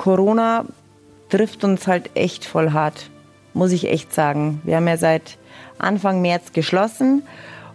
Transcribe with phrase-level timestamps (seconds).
[0.00, 0.64] Corona
[1.28, 3.10] trifft uns halt echt voll hart,
[3.52, 4.62] muss ich echt sagen.
[4.64, 5.36] Wir haben ja seit
[5.76, 7.22] Anfang März geschlossen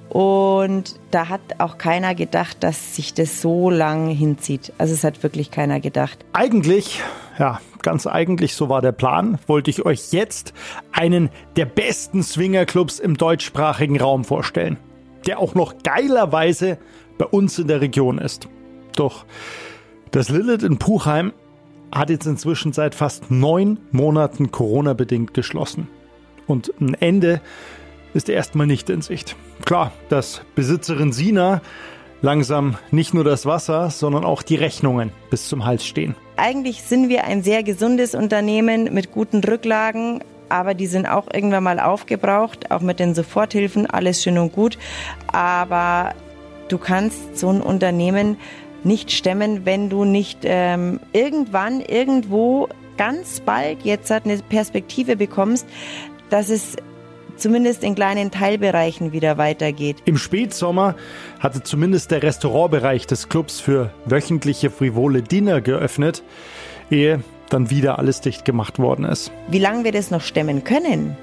[0.10, 4.74] und da hat auch keiner gedacht, dass sich das so lang hinzieht.
[4.80, 6.26] Also es hat wirklich keiner gedacht.
[6.34, 7.00] Eigentlich,
[7.38, 10.56] ja, ganz eigentlich, so war der Plan, wollte ich euch jetzt
[10.94, 14.78] einen der besten Swingerclubs im deutschsprachigen Raum vorstellen,
[15.28, 16.80] der auch noch geilerweise
[17.20, 18.48] bei uns in der Region ist.
[18.96, 19.26] Doch
[20.10, 21.32] das Lilith in Puchheim
[21.96, 25.88] hat jetzt inzwischen seit fast neun Monaten Corona-bedingt geschlossen.
[26.46, 27.42] Und ein Ende
[28.14, 29.36] ist erstmal nicht in Sicht.
[29.66, 31.62] Klar, dass Besitzerin Sina
[32.22, 36.16] langsam nicht nur das Wasser, sondern auch die Rechnungen bis zum Hals stehen.
[36.38, 41.64] Eigentlich sind wir ein sehr gesundes Unternehmen mit guten Rücklagen, aber die sind auch irgendwann
[41.64, 44.78] mal aufgebraucht, auch mit den Soforthilfen, alles schön und gut.
[45.32, 46.14] Aber
[46.68, 48.38] du kannst so ein Unternehmen
[48.86, 55.68] nicht stemmen, wenn du nicht ähm, irgendwann, irgendwo ganz bald jetzt eine Perspektive bekommst,
[56.30, 56.78] dass es
[57.38, 59.98] zumindest in kleinen Teilbereichen wieder weitergeht.
[60.06, 60.96] Im Spätsommer
[61.40, 66.24] hatte zumindest der Restaurantbereich des Clubs für wöchentliche frivole Dinner geöffnet,
[66.90, 69.32] ehe dann wieder alles dicht gemacht worden ist.
[69.50, 71.16] Wie lange wir das noch stemmen können,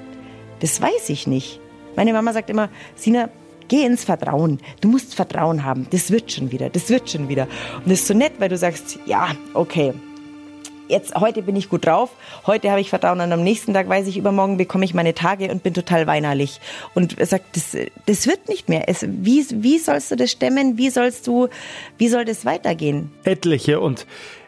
[0.61, 1.59] das weiß ich nicht.
[1.95, 3.29] Meine Mama sagt immer, Sina,
[3.73, 4.59] geh ins Vertrauen.
[4.81, 5.87] Du musst Vertrauen haben.
[5.89, 7.47] Das wird schon wieder, das wird schon wieder.
[7.77, 9.93] Und das ist so nett, weil du sagst, ja, okay,
[10.89, 12.11] jetzt heute bin ich gut drauf,
[12.45, 15.49] heute habe ich Vertrauen und am nächsten Tag weiß ich, übermorgen bekomme ich meine Tage
[15.49, 16.61] und bin total weinerlich.
[16.93, 18.87] Und er sagt, das, das wird nicht mehr.
[18.89, 20.77] Es, wie, wie sollst du das stemmen?
[20.77, 21.47] Wie sollst du,
[21.97, 23.11] wie soll das weitergehen?
[23.23, 24.05] Etliche und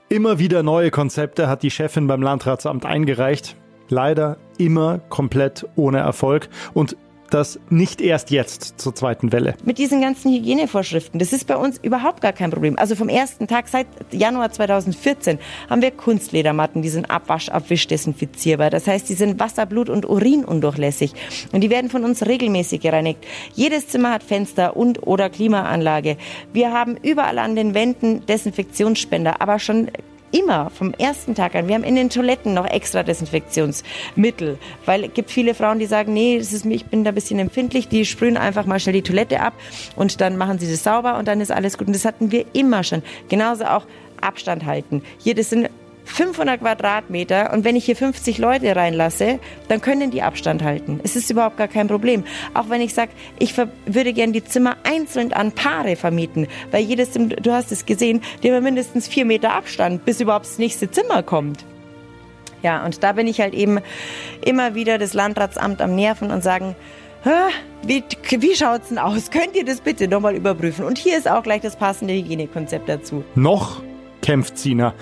[0.07, 3.55] immer wieder neue Konzepte hat die Chefin beim Landratsamt eingereicht.
[3.89, 6.49] Leider immer komplett ohne Erfolg.
[6.75, 6.95] Und
[7.29, 9.55] das nicht erst jetzt zur zweiten Welle.
[9.63, 12.77] Mit diesen ganzen Hygienevorschriften, das ist bei uns überhaupt gar kein Problem.
[12.77, 18.69] Also vom ersten Tag seit Januar 2014 haben wir Kunstledermatten, die sind abwasch, abwisch desinfizierbar.
[18.69, 21.13] Das heißt, die sind Wasser, Blut und Urin undurchlässig
[21.51, 23.19] und die werden von uns regelmäßig gereinigt.
[23.53, 26.17] Jedes Zimmer hat Fenster und oder Klimaanlage.
[26.53, 29.89] Wir haben überall an den Wänden Desinfektionsspender, aber schon
[30.35, 31.67] immer vom ersten Tag an.
[31.67, 36.13] Wir haben in den Toiletten noch extra Desinfektionsmittel, weil es gibt viele Frauen, die sagen,
[36.13, 39.01] nee, das ist, ich bin da ein bisschen empfindlich, die sprühen einfach mal schnell die
[39.01, 39.53] Toilette ab
[39.95, 41.87] und dann machen sie das sauber und dann ist alles gut.
[41.87, 43.01] Und das hatten wir immer schon.
[43.29, 43.85] Genauso auch
[44.21, 45.03] Abstand halten.
[45.19, 45.69] Hier, das sind
[46.05, 50.99] 500 Quadratmeter und wenn ich hier 50 Leute reinlasse, dann können die Abstand halten.
[51.03, 52.23] Es ist überhaupt gar kein Problem.
[52.53, 57.11] Auch wenn ich sage, ich würde gerne die Zimmer einzeln an Paare vermieten, weil jedes
[57.11, 61.23] du hast es gesehen, die haben mindestens vier Meter Abstand, bis überhaupt das nächste Zimmer
[61.23, 61.65] kommt.
[62.61, 63.79] Ja, und da bin ich halt eben
[64.43, 66.75] immer wieder das Landratsamt am Nerven und sagen,
[67.83, 69.31] wie, wie schaut's denn aus?
[69.31, 70.85] Könnt ihr das bitte nochmal überprüfen?
[70.85, 73.23] Und hier ist auch gleich das passende Hygienekonzept dazu.
[73.33, 73.81] Noch
[74.25, 74.95] kämpft Sina.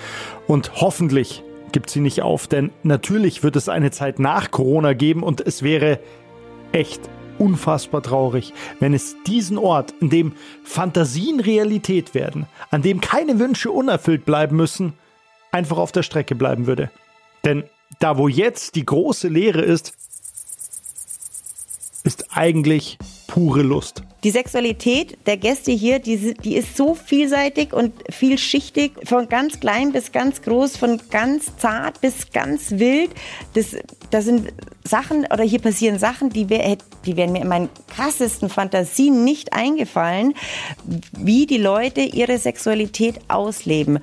[0.46, 1.42] Und hoffentlich
[1.72, 5.62] gibt sie nicht auf, denn natürlich wird es eine Zeit nach Corona geben und es
[5.62, 5.98] wäre
[6.72, 7.00] echt
[7.38, 13.72] unfassbar traurig, wenn es diesen Ort, in dem Fantasien Realität werden, an dem keine Wünsche
[13.72, 14.92] unerfüllt bleiben müssen,
[15.50, 16.90] einfach auf der Strecke bleiben würde.
[17.44, 17.64] Denn
[18.00, 19.94] da, wo jetzt die große Leere ist,
[22.04, 24.04] ist eigentlich pure Lust.
[24.24, 29.92] Die Sexualität der Gäste hier, die, die ist so vielseitig und vielschichtig, von ganz klein
[29.92, 33.10] bis ganz groß, von ganz zart bis ganz wild.
[33.52, 33.76] Das,
[34.10, 34.50] das sind
[34.82, 39.52] Sachen, oder hier passieren Sachen, die, wär, die wären mir in meinen krassesten Fantasien nicht
[39.52, 40.32] eingefallen,
[41.12, 43.98] wie die Leute ihre Sexualität ausleben.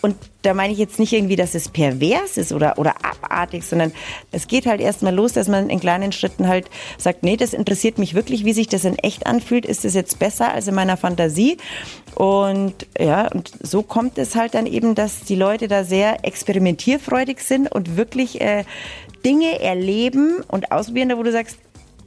[0.00, 3.92] Und da meine ich jetzt nicht irgendwie, dass es pervers ist oder, oder abartig, sondern
[4.30, 7.98] es geht halt erstmal los, dass man in kleinen Schritten halt sagt, nee, das interessiert
[7.98, 9.66] mich wirklich, wie sich das in echt anfühlt.
[9.66, 11.56] Ist das jetzt besser als in meiner Fantasie?
[12.14, 17.40] Und ja, und so kommt es halt dann eben, dass die Leute da sehr experimentierfreudig
[17.40, 18.64] sind und wirklich äh,
[19.24, 21.58] Dinge erleben und ausprobieren, wo du sagst,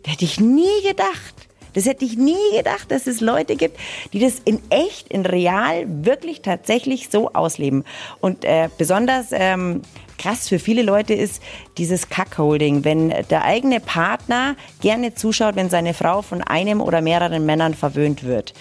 [0.05, 1.40] hätte ich nie gedacht.
[1.73, 3.77] Das hätte ich nie gedacht, dass es Leute gibt,
[4.13, 7.83] die das in echt, in real, wirklich tatsächlich so ausleben.
[8.19, 9.81] Und äh, besonders ähm,
[10.21, 11.41] krass für viele Leute ist
[11.77, 17.45] dieses Cuckolding, wenn der eigene Partner gerne zuschaut, wenn seine Frau von einem oder mehreren
[17.45, 18.53] Männern verwöhnt wird.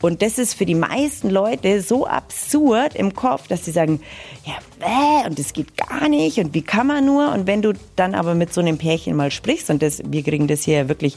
[0.00, 4.00] Und das ist für die meisten Leute so absurd im Kopf, dass sie sagen,
[4.44, 7.32] ja, bäh, und das geht gar nicht und wie kann man nur?
[7.32, 10.46] Und wenn du dann aber mit so einem Pärchen mal sprichst, und das, wir kriegen
[10.46, 11.16] das hier wirklich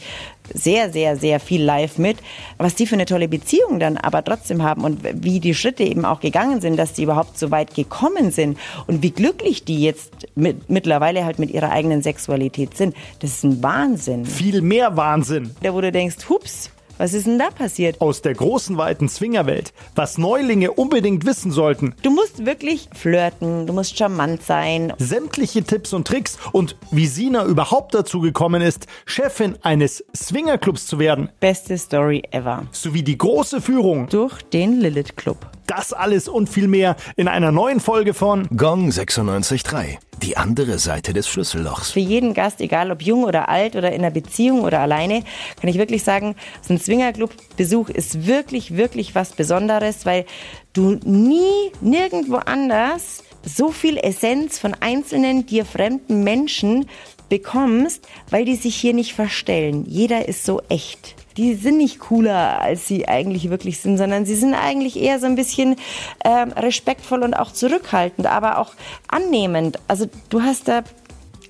[0.53, 2.18] sehr, sehr, sehr viel live mit,
[2.57, 6.06] was die für eine tolle Beziehung dann aber trotzdem haben und wie die Schritte eben
[6.06, 8.57] auch gegangen sind, dass die überhaupt so weit gekommen sind
[8.88, 13.44] und wie glücklich die jetzt mit, mittlerweile halt mit ihrer eigenen Sexualität sind, das ist
[13.44, 14.25] ein Wahnsinn.
[14.25, 15.56] Viel mehr Wahnsinn.
[15.62, 16.69] Da wo du denkst, hups,
[17.01, 18.00] Was ist denn da passiert?
[18.00, 19.74] Aus der großen, weiten Swingerwelt.
[19.95, 21.95] Was Neulinge unbedingt wissen sollten.
[22.03, 24.94] Du musst wirklich flirten, du musst charmant sein.
[25.00, 31.00] Sämtliche Tipps und Tricks und wie Sina überhaupt dazu gekommen ist, Chefin eines Swingerclubs zu
[31.00, 31.30] werden.
[31.39, 32.68] Beste Story ever.
[32.71, 34.07] Sowie die große Führung.
[34.07, 35.38] Durch den Lilith Club.
[35.68, 39.98] Das alles und viel mehr in einer neuen Folge von Gong 96.3.
[40.22, 41.92] Die andere Seite des Schlüssellochs.
[41.92, 45.24] Für jeden Gast, egal ob jung oder alt oder in einer Beziehung oder alleine,
[45.60, 50.25] kann ich wirklich sagen, so ein Swingerclub-Besuch ist wirklich, wirklich was Besonderes, weil
[50.74, 56.86] du nie nirgendwo anders so viel Essenz von einzelnen dir fremden Menschen
[57.30, 59.86] bekommst, weil die sich hier nicht verstellen.
[59.88, 64.36] Jeder ist so echt die sind nicht cooler, als sie eigentlich wirklich sind, sondern sie
[64.36, 65.75] sind eigentlich eher so ein bisschen
[66.19, 68.74] äh, respektvoll und auch zurückhaltend, aber auch
[69.07, 69.80] annehmend.
[69.88, 70.83] Also du hast da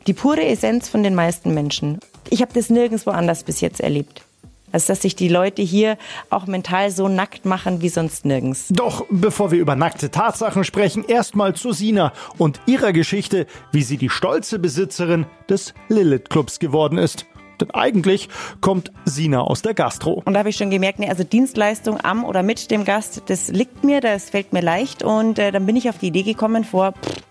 [0.07, 1.99] die pure Essenz von den meisten Menschen.
[2.29, 4.23] Ich habe das nirgendwo anders bis jetzt erlebt.
[4.71, 5.97] Also, dass sich die Leute hier
[6.29, 8.67] auch mental so nackt machen wie sonst nirgends.
[8.69, 13.97] Doch bevor wir über nackte Tatsachen sprechen, erstmal zu Sina und ihrer Geschichte, wie sie
[13.97, 17.25] die stolze Besitzerin des Lilith Clubs geworden ist.
[17.61, 18.29] Denn eigentlich
[18.59, 20.21] kommt Sina aus der Gastro.
[20.25, 23.49] Und da habe ich schon gemerkt, nee, also Dienstleistung am oder mit dem Gast, das
[23.49, 25.03] liegt mir, das fällt mir leicht.
[25.03, 27.21] Und äh, dann bin ich auf die Idee gekommen vor, pff,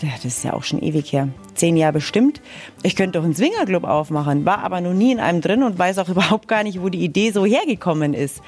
[0.00, 2.40] das ist ja auch schon ewig her, zehn Jahre bestimmt.
[2.82, 5.98] Ich könnte doch einen Swingerclub aufmachen, war aber noch nie in einem drin und weiß
[5.98, 8.42] auch überhaupt gar nicht, wo die Idee so hergekommen ist.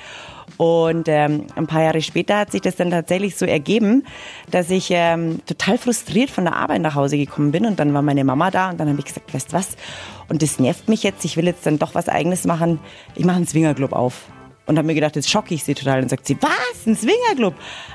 [0.56, 4.05] Und ähm, ein paar Jahre später hat sich das dann tatsächlich so ergeben,
[4.50, 8.02] dass ich ähm, total frustriert von der Arbeit nach Hause gekommen bin und dann war
[8.02, 9.76] meine Mama da und dann habe ich gesagt, weißt was?
[10.29, 12.81] Und das nervt mich jetzt, ich will jetzt dann doch was eigenes machen.
[13.15, 14.26] Ich mache einen Swingerclub auf.
[14.67, 16.03] Und habe mir gedacht, jetzt schocke ich sie total.
[16.03, 17.55] Und sagt sie, was, ein Swingerclub?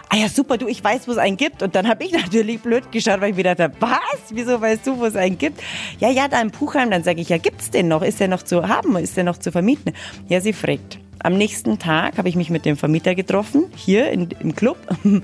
[0.10, 1.64] Ah ja, super, du, ich weiß, wo es einen gibt.
[1.64, 4.86] Und dann habe ich natürlich blöd geschaut, weil ich mir gedacht habe, was, wieso weißt
[4.86, 5.62] du, wo es einen gibt?
[6.00, 6.92] Ja, ja, da im Puchheim.
[6.92, 8.04] Dann sage ich, ja, gibt's den noch?
[8.04, 8.96] Ist der noch zu haben?
[8.98, 9.94] Ist der noch zu vermieten?
[10.28, 11.00] Ja, sie fragt.
[11.22, 14.78] Am nächsten Tag habe ich mich mit dem Vermieter getroffen, hier in, im Club.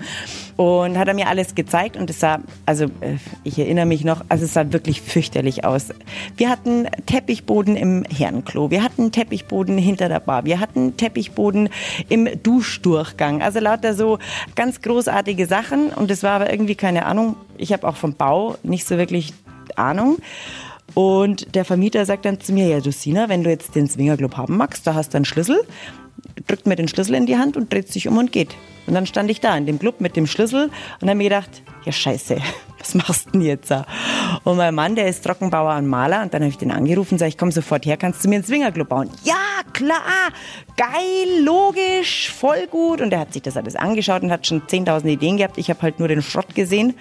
[0.58, 4.24] Und hat er mir alles gezeigt und es sah, also äh, ich erinnere mich noch,
[4.30, 5.90] also es sah wirklich fürchterlich aus.
[6.38, 11.68] Wir hatten Teppichboden im Herrenklo, wir hatten Teppichboden hinter der Bar, wir hatten Teppichboden
[12.08, 13.42] im Duschdurchgang.
[13.42, 14.18] Also lauter so
[14.56, 17.36] ganz großartige Sachen und es war aber irgendwie keine Ahnung.
[17.58, 19.34] Ich habe auch vom Bau nicht so wirklich
[19.76, 20.18] Ahnung.
[20.96, 24.58] Und der Vermieter sagt dann zu mir, ja, Lucina, wenn du jetzt den Swingerclub haben
[24.58, 25.62] magst, da hast du einen Schlüssel,
[26.48, 28.56] drückt mir den Schlüssel in die Hand und dreht sich um und geht.
[28.88, 30.70] Und dann stand ich da in dem Club mit dem Schlüssel
[31.02, 32.38] und habe mir gedacht, ja scheiße,
[32.80, 33.86] was machst du denn jetzt da?
[34.46, 37.20] Und mein Mann, der ist Trockenbauer und Maler und dann habe ich den angerufen und
[37.20, 39.10] sage, ich komme sofort her, kannst du mir einen Swingerclub bauen?
[39.24, 39.36] Ja,
[39.74, 40.32] klar,
[40.78, 43.02] geil, logisch, voll gut.
[43.02, 45.58] Und er hat sich das alles angeschaut und hat schon 10.000 Ideen gehabt.
[45.58, 46.94] Ich habe halt nur den Schrott gesehen.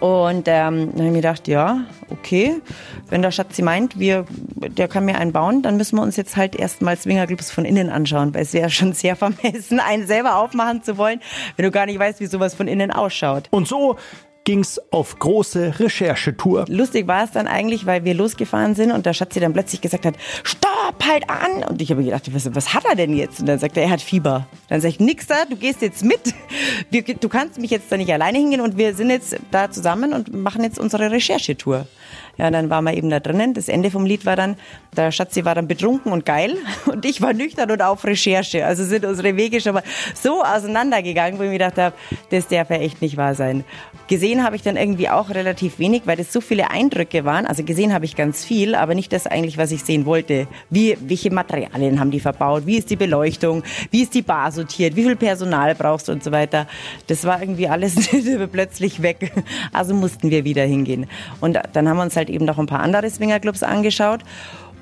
[0.00, 2.60] Und ähm, dann habe ich mir gedacht, ja, okay,
[3.08, 6.36] wenn der Schatzi meint, wir, der kann mir einen bauen, dann müssen wir uns jetzt
[6.36, 10.82] halt erstmal Swingerclubs von innen anschauen, weil es wäre schon sehr vermessen, einen selber aufmachen
[10.82, 11.20] zu wollen,
[11.56, 13.48] wenn du gar nicht weißt, wie sowas von innen ausschaut.
[13.50, 13.96] Und so
[14.46, 16.64] ging's auf große Recherchetour.
[16.68, 20.06] Lustig war es dann eigentlich, weil wir losgefahren sind und der Schatzi dann plötzlich gesagt
[20.06, 20.14] hat,
[20.44, 21.64] stopp, halt an.
[21.68, 23.40] Und ich habe gedacht, was, was, hat er denn jetzt?
[23.40, 24.46] Und dann sagt er, er hat Fieber.
[24.68, 26.20] Dann sage ich, nix da, du gehst jetzt mit.
[26.90, 30.12] Wir, du kannst mich jetzt da nicht alleine hingehen und wir sind jetzt da zusammen
[30.12, 31.86] und machen jetzt unsere Recherchetour.
[32.38, 33.54] Ja, dann waren wir eben da drinnen.
[33.54, 34.56] Das Ende vom Lied war dann,
[34.96, 36.56] der Schatzi war dann betrunken und geil
[36.86, 38.64] und ich war nüchtern und auf Recherche.
[38.64, 39.82] Also sind unsere Wege schon mal
[40.14, 41.96] so auseinandergegangen, wo ich mir gedacht habe,
[42.30, 43.64] das darf ja echt nicht wahr sein.
[44.08, 47.44] Gesehen habe ich dann irgendwie auch relativ wenig, weil das so viele Eindrücke waren.
[47.44, 50.46] Also gesehen habe ich ganz viel, aber nicht das eigentlich, was ich sehen wollte.
[50.70, 52.66] Wie, welche Materialien haben die verbaut?
[52.66, 53.64] Wie ist die Beleuchtung?
[53.90, 54.94] Wie ist die Bar sortiert?
[54.94, 56.68] Wie viel Personal brauchst du und so weiter?
[57.08, 58.08] Das war irgendwie alles
[58.52, 59.32] plötzlich weg.
[59.72, 61.06] Also mussten wir wieder hingehen.
[61.40, 64.20] Und dann haben wir uns halt eben noch ein paar andere Swingerclubs angeschaut.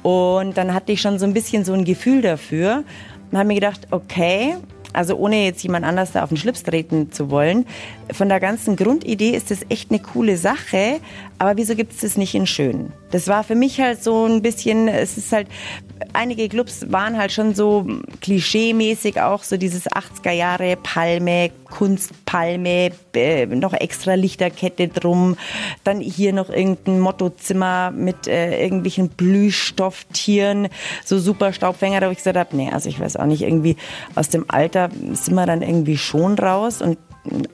[0.03, 2.85] Und dann hatte ich schon so ein bisschen so ein Gefühl dafür.
[3.31, 4.57] Und habe mir gedacht, okay,
[4.95, 7.67] also ohne jetzt jemand anders da auf den Schlips treten zu wollen,
[8.13, 11.01] von der ganzen Grundidee ist das echt eine coole Sache,
[11.39, 12.93] aber wieso gibt es das nicht in schön?
[13.11, 15.49] Das war für mich halt so ein bisschen, es ist halt,
[16.13, 17.87] einige Clubs waren halt schon so
[18.23, 25.37] klischee-mäßig auch so dieses 80er Jahre Palme, Kunstpalme, äh, noch extra Lichterkette drum,
[25.83, 30.69] dann hier noch irgendein Mottozimmer mit äh, irgendwelchen Blühstofftieren,
[31.05, 33.77] so super Staubfänger, da habe ich gesagt habe, nee, also ich weiß auch nicht, irgendwie
[34.15, 36.99] aus dem Alter sind wir dann irgendwie schon raus und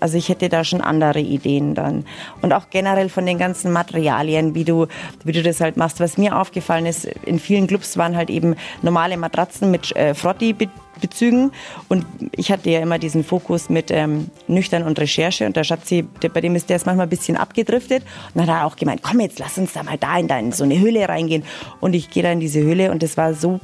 [0.01, 2.05] also ich hätte da schon andere Ideen dann.
[2.43, 4.87] Und auch generell von den ganzen Materialien, wie du,
[5.25, 6.01] wie du das halt machst.
[6.01, 10.55] Was mir aufgefallen ist, in vielen Clubs waren halt eben normale Matratzen mit äh, Frotti
[11.01, 11.53] Bezügen.
[11.89, 15.47] Und ich hatte ja immer diesen Fokus mit ähm, Nüchtern und Recherche.
[15.47, 18.03] Und der Schatzi, der, bei dem ist der ist manchmal ein bisschen abgedriftet.
[18.03, 20.39] Und dann hat er auch gemeint, komm jetzt, lass uns da mal da in, da
[20.39, 21.45] in so eine Höhle reingehen.
[21.81, 23.61] Und ich gehe da in diese Höhle und es war so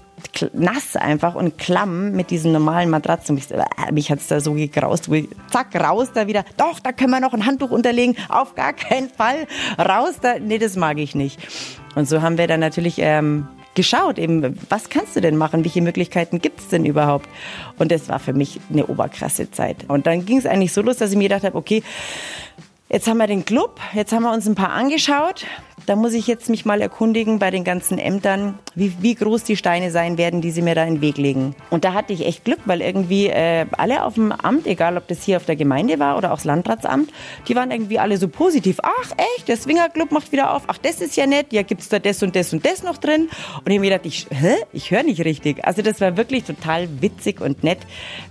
[0.52, 3.34] nass einfach und klamm mit diesen normalen Matratzen.
[3.34, 5.10] Mich, äh, mich hat's da so gegraust.
[5.50, 6.44] Zack, raus da wieder.
[6.56, 8.16] Doch, da können wir noch ein Handtuch unterlegen.
[8.28, 9.46] Auf gar keinen Fall.
[9.78, 10.38] Raus da.
[10.38, 11.38] Nee, das mag ich nicht.
[11.94, 15.62] Und so haben wir dann natürlich ähm, geschaut, eben, was kannst du denn machen?
[15.62, 17.28] Welche Möglichkeiten gibt's denn überhaupt?
[17.78, 19.84] Und das war für mich eine oberkrasse Zeit.
[19.88, 21.82] Und dann ging es eigentlich so los, dass ich mir gedacht habe, okay,
[22.88, 25.44] Jetzt haben wir den Club, jetzt haben wir uns ein paar angeschaut.
[25.86, 29.56] Da muss ich jetzt mich mal erkundigen bei den ganzen Ämtern, wie, wie groß die
[29.56, 31.54] Steine sein werden, die sie mir da in den Weg legen.
[31.70, 35.06] Und da hatte ich echt Glück, weil irgendwie äh, alle auf dem Amt, egal ob
[35.06, 37.12] das hier auf der Gemeinde war oder aufs Landratsamt,
[37.46, 38.78] die waren irgendwie alle so positiv.
[38.82, 40.64] Ach echt, der Swingerclub macht wieder auf.
[40.66, 41.52] Ach, das ist ja nett.
[41.52, 43.28] Ja, gibt's da das und das und das noch drin?
[43.64, 44.26] Und ich mir gedacht, ich,
[44.72, 45.64] ich höre nicht richtig.
[45.64, 47.78] Also das war wirklich total witzig und nett,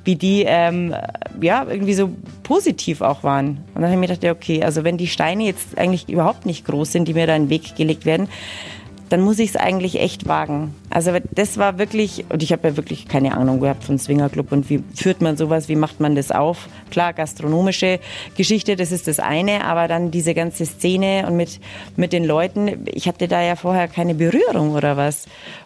[0.04, 0.94] wie die ähm,
[1.40, 2.10] ja irgendwie so
[2.44, 3.64] positiv auch waren.
[3.74, 6.66] Und dann habe ich mir gedacht, okay, also wenn die Steine jetzt eigentlich überhaupt nicht
[6.66, 8.28] groß sind, die mir da in Weg gelegt werden,
[9.10, 10.74] dann muss ich es eigentlich echt wagen.
[10.90, 14.70] Also das war wirklich, und ich habe ja wirklich keine Ahnung gehabt von Swingerclub und
[14.70, 16.68] wie führt man sowas, wie macht man das auf?
[16.90, 18.00] Klar, gastronomische
[18.38, 21.60] Geschichte, das ist das eine, aber dann diese ganze Szene und mit,
[21.96, 25.26] mit den Leuten, ich hatte da ja vorher keine Berührung oder was.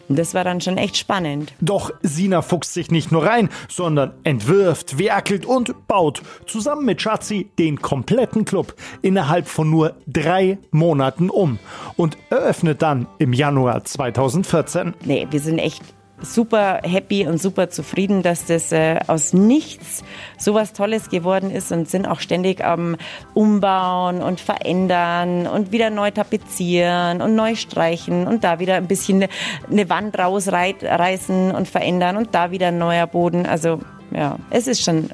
[0.10, 1.54] Und das war dann schon echt spannend.
[1.62, 7.52] Doch Sina fuchst sich nicht nur rein, sondern entwirft, werkelt und baut zusammen mit Schatzi
[7.60, 11.60] den kompletten Club innerhalb von nur drei Monaten um
[11.96, 14.94] und eröffnet dann im Januar 2014.
[15.06, 15.84] Nee, wir sind echt
[16.22, 20.04] super happy und super zufrieden, dass das äh, aus nichts
[20.38, 22.98] so was Tolles geworden ist und sind auch ständig am
[23.34, 29.26] Umbauen und Verändern und wieder neu tapezieren und neu streichen und da wieder ein bisschen
[29.70, 33.46] eine Wand rausreißen und verändern und da wieder ein neuer Boden.
[33.46, 33.80] Also
[34.12, 35.10] ja, es ist schon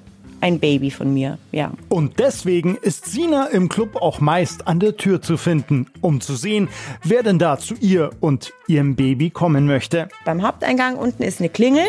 [0.46, 1.72] ein Baby von mir, ja.
[1.90, 6.36] Und deswegen ist Sina im Club auch meist an der Tür zu finden, um zu
[6.36, 6.70] sehen,
[7.04, 10.08] wer denn da zu ihr und ihrem Baby kommen möchte.
[10.24, 11.86] Beim Haupteingang unten ist eine Klingel.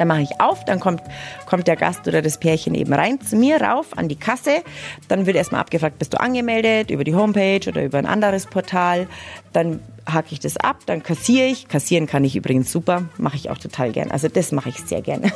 [0.00, 1.02] Dann mache ich auf, dann kommt,
[1.44, 4.62] kommt der Gast oder das Pärchen eben rein zu mir rauf an die Kasse.
[5.08, 9.08] Dann wird erstmal abgefragt, bist du angemeldet über die Homepage oder über ein anderes Portal.
[9.52, 9.80] Dann
[10.10, 11.68] hake ich das ab, dann kassiere ich.
[11.68, 14.10] Kassieren kann ich übrigens super, mache ich auch total gern.
[14.10, 15.30] Also das mache ich sehr gerne.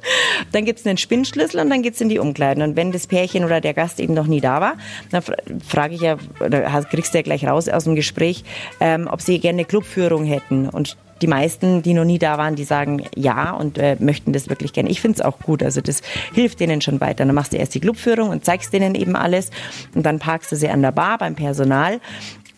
[0.52, 2.64] dann gibt es einen Spinnschlüssel und dann geht es in die Umkleiden.
[2.64, 4.74] Und wenn das Pärchen oder der Gast eben noch nie da war,
[5.12, 5.22] dann
[5.64, 8.42] frage ich ja, oder kriegst du ja gleich raus aus dem Gespräch,
[8.80, 10.68] ähm, ob sie gerne eine Clubführung hätten.
[10.68, 14.48] Und die meisten, die noch nie da waren, die sagen ja und äh, möchten das
[14.48, 14.90] wirklich gerne.
[14.90, 15.62] Ich finde es auch gut.
[15.62, 17.24] Also das hilft denen schon weiter.
[17.24, 19.50] Dann machst du erst die Clubführung und zeigst denen eben alles
[19.94, 22.00] und dann parkst du sie an der Bar beim Personal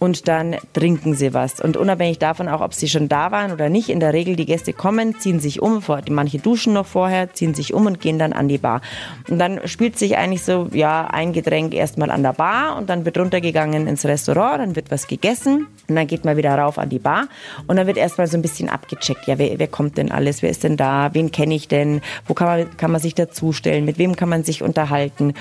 [0.00, 1.60] und dann trinken sie was.
[1.60, 4.46] Und unabhängig davon auch, ob sie schon da waren oder nicht, in der Regel die
[4.46, 8.32] Gäste kommen, ziehen sich um, manche duschen noch vorher, ziehen sich um und gehen dann
[8.32, 8.80] an die Bar.
[9.28, 13.04] Und dann spielt sich eigentlich so, ja, ein Getränk erstmal an der Bar und dann
[13.04, 16.88] wird runtergegangen ins Restaurant, dann wird was gegessen und dann geht man wieder rauf an
[16.88, 17.28] die Bar
[17.66, 20.48] und dann wird erstmal so ein bisschen abgecheckt, ja, wer, wer kommt denn alles, wer
[20.48, 23.98] ist denn da, wen kenne ich denn, wo kann man, kann man sich dazustellen, mit
[23.98, 25.34] wem kann man sich unterhalten.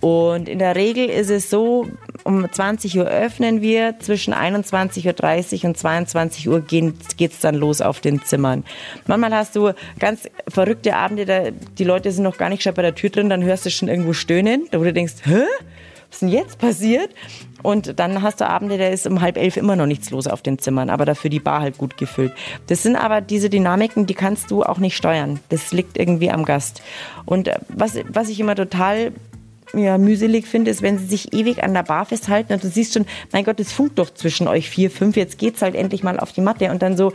[0.00, 1.86] Und in der Regel ist es so,
[2.24, 7.80] um 20 Uhr öffnen wir, zwischen 21.30 Uhr und 22 Uhr geht es dann los
[7.80, 8.64] auf den Zimmern.
[9.06, 12.82] Manchmal hast du ganz verrückte Abende, da, die Leute sind noch gar nicht schon bei
[12.82, 15.44] der Tür drin, dann hörst du schon irgendwo stöhnen, wo du denkst, hä?
[16.08, 17.08] Was ist denn jetzt passiert?
[17.62, 20.42] Und dann hast du Abende, da ist um halb elf immer noch nichts los auf
[20.42, 22.34] den Zimmern, aber dafür die Bar halt gut gefüllt.
[22.66, 25.40] Das sind aber diese Dynamiken, die kannst du auch nicht steuern.
[25.48, 26.82] Das liegt irgendwie am Gast.
[27.24, 29.12] Und äh, was, was ich immer total
[29.74, 32.94] ja, mühselig finde, ist, wenn sie sich ewig an der Bar festhalten und du siehst
[32.94, 36.18] schon, mein Gott, es funkt doch zwischen euch vier, fünf, jetzt geht's halt endlich mal
[36.20, 37.12] auf die Matte und dann so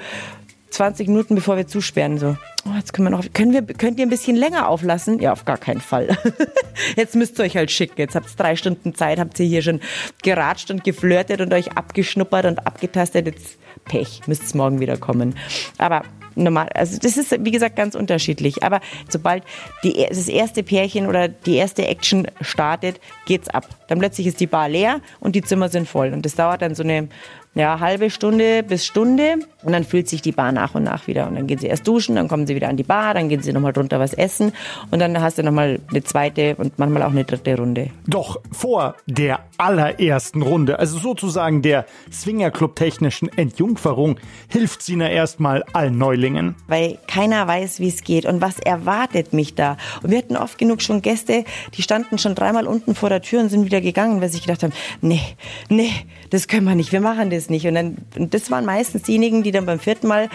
[0.69, 2.35] 20 Minuten bevor wir zusperren, so,
[2.65, 5.19] oh, jetzt können wir noch, können wir, könnt ihr ein bisschen länger auflassen?
[5.19, 6.17] Ja, auf gar keinen Fall.
[6.95, 7.95] jetzt müsst ihr euch halt schicken.
[7.97, 9.79] Jetzt habt ihr drei Stunden Zeit, habt ihr hier schon
[10.23, 13.27] geratscht und geflirtet und euch abgeschnuppert und abgetastet.
[13.27, 15.35] Jetzt Pech, müsst ihr morgen wieder kommen.
[15.77, 16.03] Aber
[16.37, 18.63] normal, also das ist wie gesagt ganz unterschiedlich.
[18.63, 18.79] Aber
[19.09, 19.43] sobald
[19.83, 23.67] die, das erste Pärchen oder die erste Action startet, geht's ab.
[23.87, 26.13] Dann plötzlich ist die Bar leer und die Zimmer sind voll.
[26.13, 27.09] Und das dauert dann so eine
[27.57, 31.27] ja, halbe Stunde bis Stunde und dann füllt sich die Bar nach und nach wieder.
[31.27, 33.41] Und dann gehen sie erst duschen, dann kommen sie wieder an die Bar, dann gehen
[33.41, 34.53] sie nochmal drunter was essen
[34.91, 37.89] und dann hast du nochmal eine zweite und manchmal auch eine dritte Runde.
[38.05, 45.97] Doch vor der allerersten Runde, also sozusagen der Swingerclub technischen Entjungferung, hilft Sina erstmal allen
[45.97, 46.55] Neulingen.
[46.67, 49.77] Weil keiner weiß, wie es geht und was erwartet mich da.
[50.03, 53.41] Und wir hatten oft genug schon Gäste, die standen schon dreimal unten vor der Tür
[53.41, 55.21] und sind wieder gegangen, weil sie gedacht haben, nee,
[55.69, 55.91] nee,
[56.29, 57.65] das können wir nicht, wir machen das nicht.
[57.67, 60.29] Und, dann, und das waren meistens diejenigen, die dann beim vierten Mal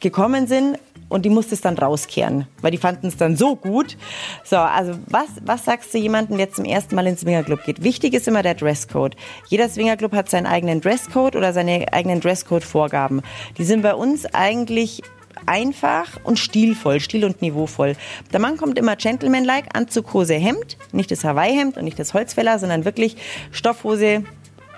[0.00, 3.96] gekommen sind und die musste es dann rauskehren, weil die fanden es dann so gut.
[4.44, 7.82] So, also was, was sagst du jemandem, der zum ersten Mal ins Swingerclub geht?
[7.82, 9.16] Wichtig ist immer der Dresscode.
[9.48, 13.22] Jeder Swingerclub hat seinen eigenen Dresscode oder seine eigenen Dresscode-Vorgaben.
[13.56, 15.02] Die sind bei uns eigentlich
[15.44, 17.94] einfach und stilvoll, stil- und niveauvoll.
[18.32, 22.58] Der Mann kommt immer gentleman-like, Anzug, Hose, Hemd, nicht das Hawaii-Hemd und nicht das Holzfäller,
[22.58, 23.16] sondern wirklich
[23.52, 24.24] Stoffhose,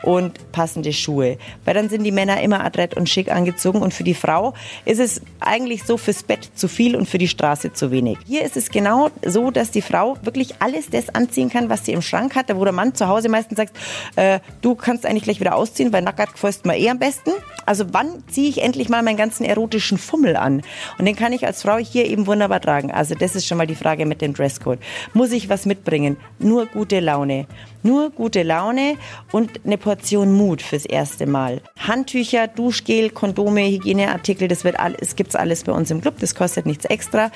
[0.02, 1.38] und passende Schuhe.
[1.64, 5.00] Weil dann sind die Männer immer adrett und schick angezogen und für die Frau ist
[5.00, 8.18] es eigentlich so fürs Bett zu viel und für die Straße zu wenig.
[8.26, 11.92] Hier ist es genau so, dass die Frau wirklich alles das anziehen kann, was sie
[11.92, 13.76] im Schrank hat, wo der Mann zu Hause meistens sagt,
[14.16, 17.30] äh, du kannst eigentlich gleich wieder ausziehen, weil nackert gefällst mir eh am besten.
[17.66, 20.62] Also wann ziehe ich endlich mal meinen ganzen erotischen Fummel an?
[20.98, 22.90] Und den kann ich als Frau hier eben wunderbar tragen.
[22.90, 24.78] Also das ist schon mal die Frage mit dem Dresscode.
[25.12, 26.16] Muss ich was mitbringen?
[26.38, 27.46] Nur gute Laune.
[27.82, 28.96] Nur gute Laune
[29.32, 31.60] und eine Portion Mut fürs erste Mal.
[31.78, 36.14] Handtücher, Duschgel, Kondome, Hygieneartikel, das wird alles, gibt's alles bei uns im Club.
[36.18, 37.30] Das kostet nichts extra.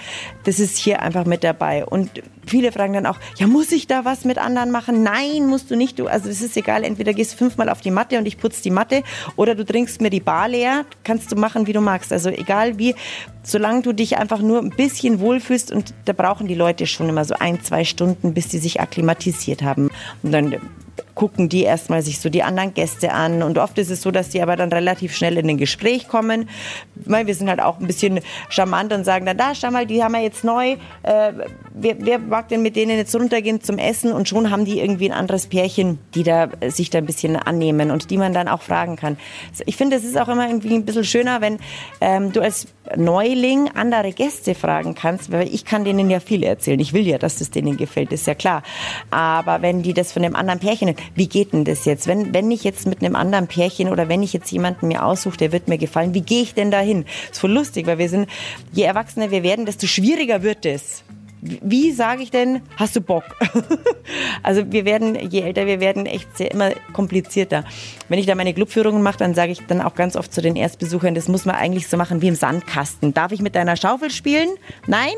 [0.44, 1.84] Das ist hier einfach mit dabei.
[1.84, 2.10] Und
[2.46, 5.02] viele fragen dann auch, ja, muss ich da was mit anderen machen?
[5.02, 5.98] Nein, musst du nicht.
[5.98, 8.62] Du, also es ist egal, entweder gehst du fünfmal auf die Matte und ich putze
[8.62, 9.02] die Matte
[9.36, 10.84] oder du trinkst mir die Bar leer.
[11.04, 12.12] Kannst du machen, wie du magst.
[12.12, 12.94] Also egal wie,
[13.42, 17.24] solange du dich einfach nur ein bisschen wohlfühlst und da brauchen die Leute schon immer
[17.24, 19.90] so ein, zwei Stunden, bis sie sich akklimatisiert haben.
[20.22, 20.56] Und dann
[21.14, 23.42] gucken die erstmal sich so die anderen Gäste an.
[23.42, 26.48] Und oft ist es so, dass die aber dann relativ schnell in ein Gespräch kommen.
[26.94, 30.12] Wir sind halt auch ein bisschen charmant und sagen dann, da, schau mal, die haben
[30.12, 30.76] wir jetzt neu.
[31.02, 31.32] Äh,
[31.74, 34.12] wer, wer mag denn mit denen jetzt runtergehen zum Essen?
[34.12, 37.90] Und schon haben die irgendwie ein anderes Pärchen, die da sich da ein bisschen annehmen
[37.90, 39.16] und die man dann auch fragen kann.
[39.66, 41.58] Ich finde, es ist auch immer irgendwie ein bisschen schöner, wenn
[42.00, 42.66] ähm, du als
[42.96, 46.80] Neuling andere Gäste fragen kannst, weil ich kann denen ja viel erzählen.
[46.80, 48.62] Ich will ja, dass es denen gefällt, ist ja klar.
[49.10, 52.06] Aber wenn die das von einem anderen Pärchen, wie geht denn das jetzt?
[52.06, 55.36] Wenn, wenn ich jetzt mit einem anderen Pärchen oder wenn ich jetzt jemanden mir aussuche,
[55.36, 57.04] der wird mir gefallen, wie gehe ich denn da hin?
[57.30, 58.28] Ist voll lustig, weil wir sind,
[58.72, 61.04] je erwachsener wir werden, desto schwieriger wird es
[61.42, 63.24] wie sage ich denn, hast du Bock?
[64.44, 67.64] also wir werden, je älter wir werden, echt sehr immer komplizierter.
[68.08, 70.54] Wenn ich da meine Clubführungen mache, dann sage ich dann auch ganz oft zu den
[70.54, 73.12] Erstbesuchern, das muss man eigentlich so machen wie im Sandkasten.
[73.12, 74.50] Darf ich mit deiner Schaufel spielen?
[74.86, 75.14] Nein?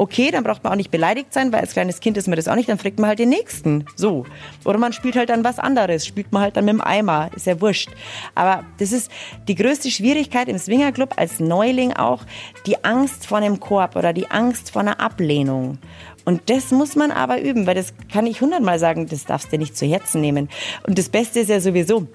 [0.00, 2.46] Okay, dann braucht man auch nicht beleidigt sein, weil als kleines Kind ist man das
[2.46, 3.84] auch nicht, dann fragt man halt den Nächsten.
[3.96, 4.26] So.
[4.64, 7.46] Oder man spielt halt dann was anderes, spielt man halt dann mit dem Eimer, ist
[7.46, 7.90] ja wurscht.
[8.36, 9.10] Aber das ist
[9.48, 12.22] die größte Schwierigkeit im Swingerclub als Neuling auch,
[12.64, 15.78] die Angst vor einem Korb oder die Angst vor einer Ablehnung.
[16.24, 19.58] Und das muss man aber üben, weil das kann ich hundertmal sagen, das darfst du
[19.58, 20.48] nicht zu Herzen nehmen.
[20.86, 22.06] Und das Beste ist ja sowieso,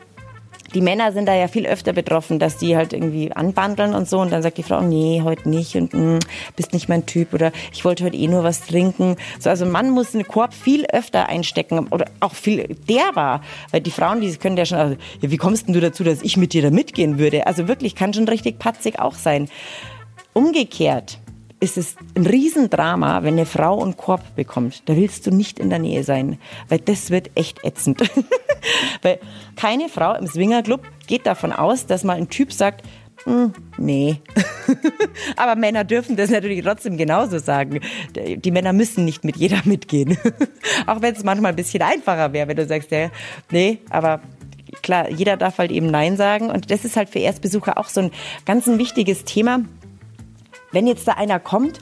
[0.74, 4.20] die Männer sind da ja viel öfter betroffen, dass die halt irgendwie anbandeln und so
[4.20, 6.20] und dann sagt die Frau, nee, heute nicht und mh,
[6.56, 9.16] bist nicht mein Typ oder ich wollte heute eh nur was trinken.
[9.40, 13.92] So, also man muss einen Korb viel öfter einstecken oder auch viel derber, weil die
[13.92, 16.54] Frauen, die können ja schon, also, ja, wie kommst denn du dazu, dass ich mit
[16.54, 17.48] dir da mitgehen würde?
[17.48, 19.50] Also wirklich, kann schon richtig patzig auch sein.
[20.34, 21.20] Umgekehrt,
[21.64, 24.84] ist es ein Riesendrama, wenn eine Frau einen Korb bekommt.
[24.90, 28.02] Da willst du nicht in der Nähe sein, weil das wird echt ätzend.
[29.02, 29.20] weil
[29.56, 32.84] keine Frau im Swingerclub geht davon aus, dass mal ein Typ sagt,
[33.24, 34.18] hm, nee.
[35.38, 37.80] Aber Männer dürfen das natürlich trotzdem genauso sagen.
[38.14, 40.18] Die Männer müssen nicht mit jeder mitgehen.
[40.86, 43.10] Auch wenn es manchmal ein bisschen einfacher wäre, wenn du sagst, ja,
[43.52, 44.20] nee, aber
[44.82, 46.50] klar, jeder darf halt eben Nein sagen.
[46.50, 48.12] Und das ist halt für Erstbesucher auch so ein
[48.46, 49.62] ganz ein wichtiges Thema
[50.74, 51.80] wenn jetzt da einer kommt,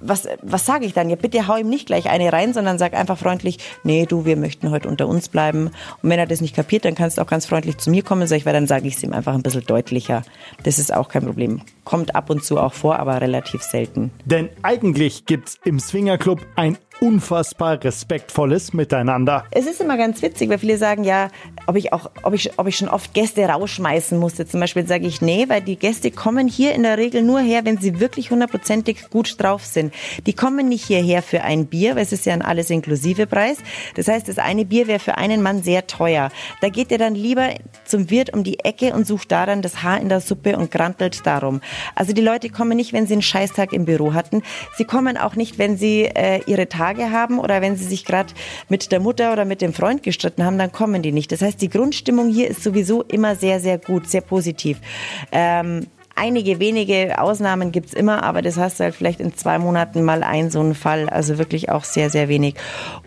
[0.00, 1.08] was, was sage ich dann?
[1.08, 4.36] Ja, bitte hau ihm nicht gleich eine rein, sondern sag einfach freundlich, nee, du, wir
[4.36, 5.68] möchten heute unter uns bleiben.
[6.02, 8.26] Und wenn er das nicht kapiert, dann kannst du auch ganz freundlich zu mir kommen,
[8.26, 10.22] sag ich, weil dann sage ich es ihm einfach ein bisschen deutlicher.
[10.62, 11.62] Das ist auch kein Problem.
[11.84, 14.10] Kommt ab und zu auch vor, aber relativ selten.
[14.24, 19.44] Denn eigentlich gibt's im Swingerclub ein unfassbar respektvolles Miteinander.
[19.50, 21.30] Es ist immer ganz witzig, weil viele sagen ja,
[21.66, 24.46] ob ich auch, ob ich, ob ich schon oft Gäste rausschmeißen musste.
[24.46, 27.62] Zum Beispiel sage ich nee, weil die Gäste kommen hier in der Regel nur her,
[27.64, 29.92] wenn sie wirklich hundertprozentig gut drauf sind.
[30.26, 33.58] Die kommen nicht hierher für ein Bier, weil es ist ja ein alles inklusive Preis.
[33.96, 36.30] Das heißt, das eine Bier wäre für einen Mann sehr teuer.
[36.60, 37.48] Da geht er dann lieber
[37.84, 41.26] zum Wirt um die Ecke und sucht daran das Haar in der Suppe und grantelt
[41.26, 41.62] darum.
[41.96, 44.42] Also die Leute kommen nicht, wenn sie einen Scheißtag im Büro hatten.
[44.76, 48.04] Sie kommen auch nicht, wenn sie äh, ihre Tage Tage haben oder wenn sie sich
[48.04, 48.32] gerade
[48.68, 51.32] mit der Mutter oder mit dem Freund gestritten haben, dann kommen die nicht.
[51.32, 54.78] Das heißt, die Grundstimmung hier ist sowieso immer sehr, sehr gut, sehr positiv.
[55.30, 60.02] Ähm, einige wenige Ausnahmen gibt's immer, aber das hast du halt vielleicht in zwei Monaten
[60.02, 61.08] mal ein so einen Fall.
[61.08, 62.54] Also wirklich auch sehr, sehr wenig.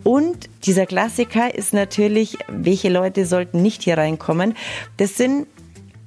[0.04, 4.56] Und dieser Klassiker ist natürlich, welche Leute sollten nicht hier reinkommen?
[4.98, 5.48] Das sind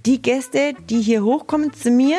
[0.07, 2.17] die Gäste, die hier hochkommen zu mir,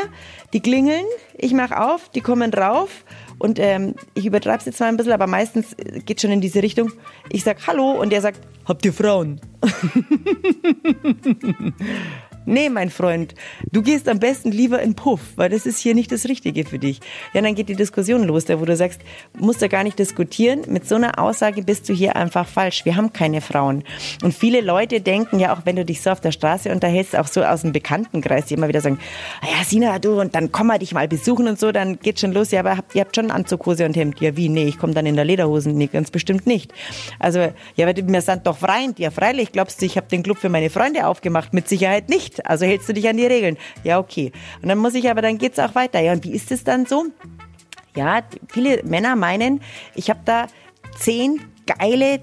[0.54, 1.06] die klingeln,
[1.38, 3.04] ich mache auf, die kommen rauf
[3.40, 5.76] und ähm, ich übertreibe es jetzt mal ein bisschen, aber meistens
[6.06, 6.92] geht schon in diese Richtung.
[7.30, 9.40] Ich sag Hallo und der sagt, habt ihr Frauen?
[12.46, 13.36] nee, mein Freund,
[13.72, 16.80] du gehst am besten lieber in Puff, weil das ist hier nicht das Richtige für
[16.80, 17.00] dich.
[17.34, 19.02] Ja, dann geht die Diskussion los, da wo du sagst,
[19.38, 20.62] musst du gar nicht diskutieren.
[20.68, 22.86] Mit so einer Aussage bist du hier einfach falsch.
[22.86, 23.84] Wir haben keine Frauen.
[24.24, 27.28] Und viele Leute denken ja auch, wenn du dich so auf der Straße unterhältst, auch
[27.28, 29.00] so aus dem Bekanntenkreis, die immer wieder sagen,
[29.42, 32.20] ah ja, Sina, du, und dann komm mal dich mal besuchen und so, dann geht
[32.20, 32.52] schon los.
[32.52, 34.20] Ja, aber ihr habt schon Anzughose und Hemd.
[34.22, 34.50] Ja, wie?
[34.50, 35.76] Nee, ich komme dann in der Lederhosen.
[35.76, 36.74] Nee, ganz bestimmt nicht.
[37.20, 37.40] Also,
[37.76, 39.00] ja, wir sind doch Freund.
[39.00, 41.54] Ja, freilich, glaubst du, ich habe den Club für meine Freunde aufgemacht?
[41.54, 42.29] Mit Sicherheit nicht.
[42.46, 43.58] Also hältst du dich an die Regeln.
[43.84, 44.32] Ja, okay.
[44.62, 46.00] Und dann muss ich aber, dann geht's auch weiter.
[46.00, 47.06] Ja, und wie ist es dann so?
[47.96, 49.62] Ja, viele Männer meinen,
[49.96, 50.48] ich habe da
[50.98, 52.22] zehn geile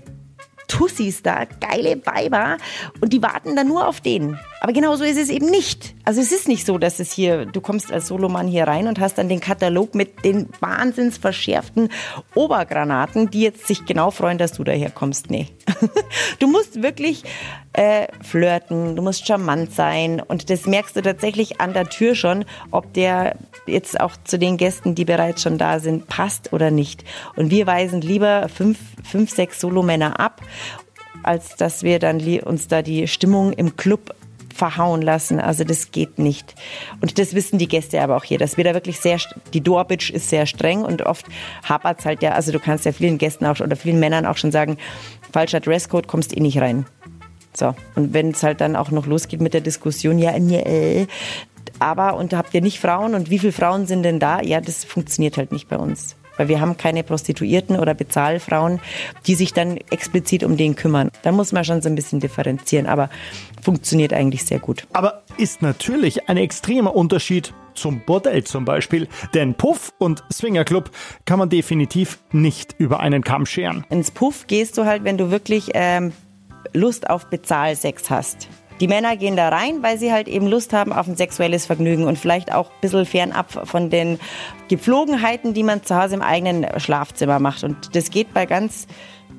[0.69, 2.57] Tussis da, geile Weiber
[3.01, 4.39] und die warten dann nur auf den.
[4.61, 5.95] Aber genau so ist es eben nicht.
[6.05, 8.99] Also es ist nicht so, dass es hier, du kommst als Solomann hier rein und
[9.01, 11.91] hast dann den Katalog mit den wahnsinns verschärften
[12.35, 15.31] Obergranaten, die jetzt sich genau freuen, dass du daher kommst.
[15.31, 15.49] Nee.
[16.39, 17.25] Du musst wirklich
[17.73, 22.45] äh, flirten, du musst charmant sein und das merkst du tatsächlich an der Tür schon,
[22.71, 27.05] ob der jetzt auch zu den Gästen, die bereits schon da sind, passt oder nicht.
[27.37, 30.41] Und wir weisen lieber fünf, fünf sechs Solomänner ab
[31.23, 34.15] als dass wir dann uns da die Stimmung im Club
[34.57, 35.41] verhauen lassen.
[35.41, 36.55] Also das geht nicht.
[37.01, 39.19] Und das wissen die Gäste aber auch hier, dass wir da wirklich sehr,
[39.53, 41.27] die Doorbitch ist sehr streng und oft
[41.63, 44.37] hapert es halt ja, also du kannst ja vielen Gästen auch oder vielen Männern auch
[44.37, 44.79] schon sagen,
[45.33, 46.87] falscher Dresscode, kommst eh nicht rein.
[47.55, 51.07] So, und wenn es halt dann auch noch losgeht mit der Diskussion, ja, äh,
[51.79, 54.41] aber und habt ihr nicht Frauen und wie viele Frauen sind denn da?
[54.43, 56.17] Ja, das funktioniert halt nicht bei uns.
[56.37, 58.81] Weil wir haben keine Prostituierten oder Bezahlfrauen,
[59.27, 61.11] die sich dann explizit um den kümmern.
[61.23, 63.11] Da muss man schon so ein bisschen differenzieren, aber
[63.63, 64.87] funktioniert eigentlich sehr gut.
[64.93, 69.09] Aber ist natürlich ein extremer Unterschied zum Bordell zum Beispiel.
[69.35, 70.91] Denn Puff und Swingerclub
[71.25, 73.85] kann man definitiv nicht über einen Kamm scheren.
[73.91, 76.13] Ins Puff gehst du halt, wenn du wirklich ähm,
[76.73, 78.49] Lust auf Bezahlsex hast.
[78.81, 82.05] Die Männer gehen da rein, weil sie halt eben Lust haben auf ein sexuelles Vergnügen
[82.05, 84.19] und vielleicht auch ein bisschen fernab von den
[84.69, 87.65] Gepflogenheiten, die man zu Hause im eigenen Schlafzimmer macht.
[87.65, 88.87] Und das geht bei ganz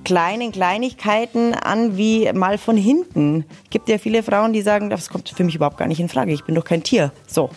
[0.08, 3.44] kleinen Kleinigkeiten an wie mal von hinten.
[3.70, 6.32] Gibt ja viele Frauen, die sagen, das kommt für mich überhaupt gar nicht in Frage.
[6.32, 7.12] Ich bin doch kein Tier.
[7.28, 7.50] So.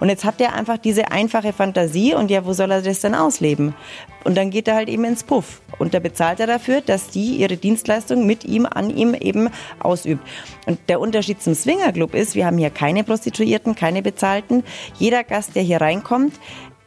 [0.00, 3.14] Und jetzt hat der einfach diese einfache Fantasie und ja, wo soll er das denn
[3.14, 3.74] ausleben?
[4.22, 5.62] Und dann geht er halt eben ins Puff.
[5.78, 10.22] Und da bezahlt er dafür, dass die ihre Dienstleistung mit ihm, an ihm eben ausübt.
[10.66, 14.62] Und der Unterschied zum Swingerclub ist, wir haben hier keine Prostituierten, keine Bezahlten.
[14.98, 16.34] Jeder Gast, der hier reinkommt,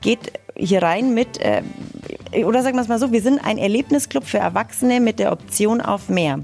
[0.01, 1.61] geht hier rein mit, äh,
[2.45, 5.81] oder sagen wir es mal so, wir sind ein Erlebnisclub für Erwachsene mit der Option
[5.81, 6.39] auf mehr.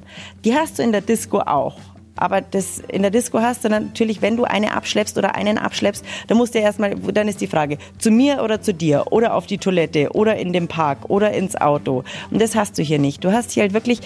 [0.46, 1.78] Die hast du in der Disco auch.
[2.24, 6.06] Aber das in der Disco hast du natürlich, wenn du eine abschleppst oder einen abschleppst,
[6.28, 9.46] dann musst du erstmal, dann ist die Frage, zu mir oder zu dir oder auf
[9.46, 12.06] die Toilette oder in den Park oder ins Auto.
[12.32, 13.26] Und das hast du hier nicht.
[13.26, 14.00] Du hast hier halt wirklich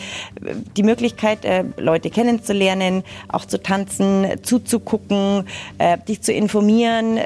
[0.43, 5.45] äh, die Möglichkeit, äh, Leute kennenzulernen, auch zu tanzen, zuzugucken,
[5.77, 7.19] äh, dich zu informieren,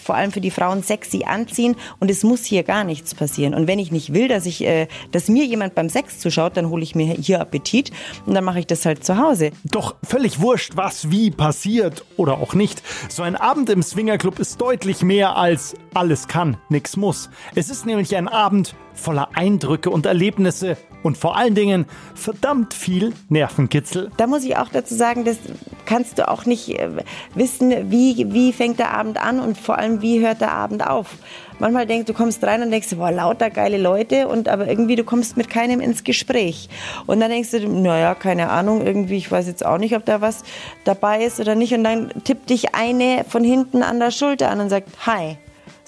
[0.00, 1.74] vor allem für die Frauen sexy anziehen.
[1.98, 3.54] Und es muss hier gar nichts passieren.
[3.54, 4.64] Und wenn ich nicht will, dass ich,
[5.10, 7.90] dass mir jemand beim Sex zuschaut, dann hole ich mir hier Appetit
[8.24, 9.50] und dann mache ich das halt zu Hause.
[9.64, 12.82] Doch völlig wurscht, was wie passiert oder auch nicht.
[13.08, 17.30] So ein Abend im Swingerclub ist deutlich mehr als alles kann, nix muss.
[17.54, 23.12] Es ist nämlich ein Abend voller Eindrücke und Erlebnisse und vor allen Dingen verdammt viel
[23.28, 24.10] Nervenkitzel.
[24.16, 25.38] Da muss ich auch dazu sagen, das
[25.86, 26.88] kannst du auch nicht äh,
[27.34, 31.16] wissen, wie, wie fängt der Abend an und vor allem, wie hört der Abend auf.
[31.60, 35.02] Manchmal denkst du, kommst rein und denkst, boah, lauter geile Leute und aber irgendwie du
[35.02, 36.68] kommst mit keinem ins Gespräch.
[37.06, 40.20] Und dann denkst du, naja, keine Ahnung, irgendwie, ich weiß jetzt auch nicht, ob da
[40.20, 40.44] was
[40.84, 41.74] dabei ist oder nicht.
[41.74, 45.36] Und dann tippt dich eine von hinten an der Schulter an und sagt, hi.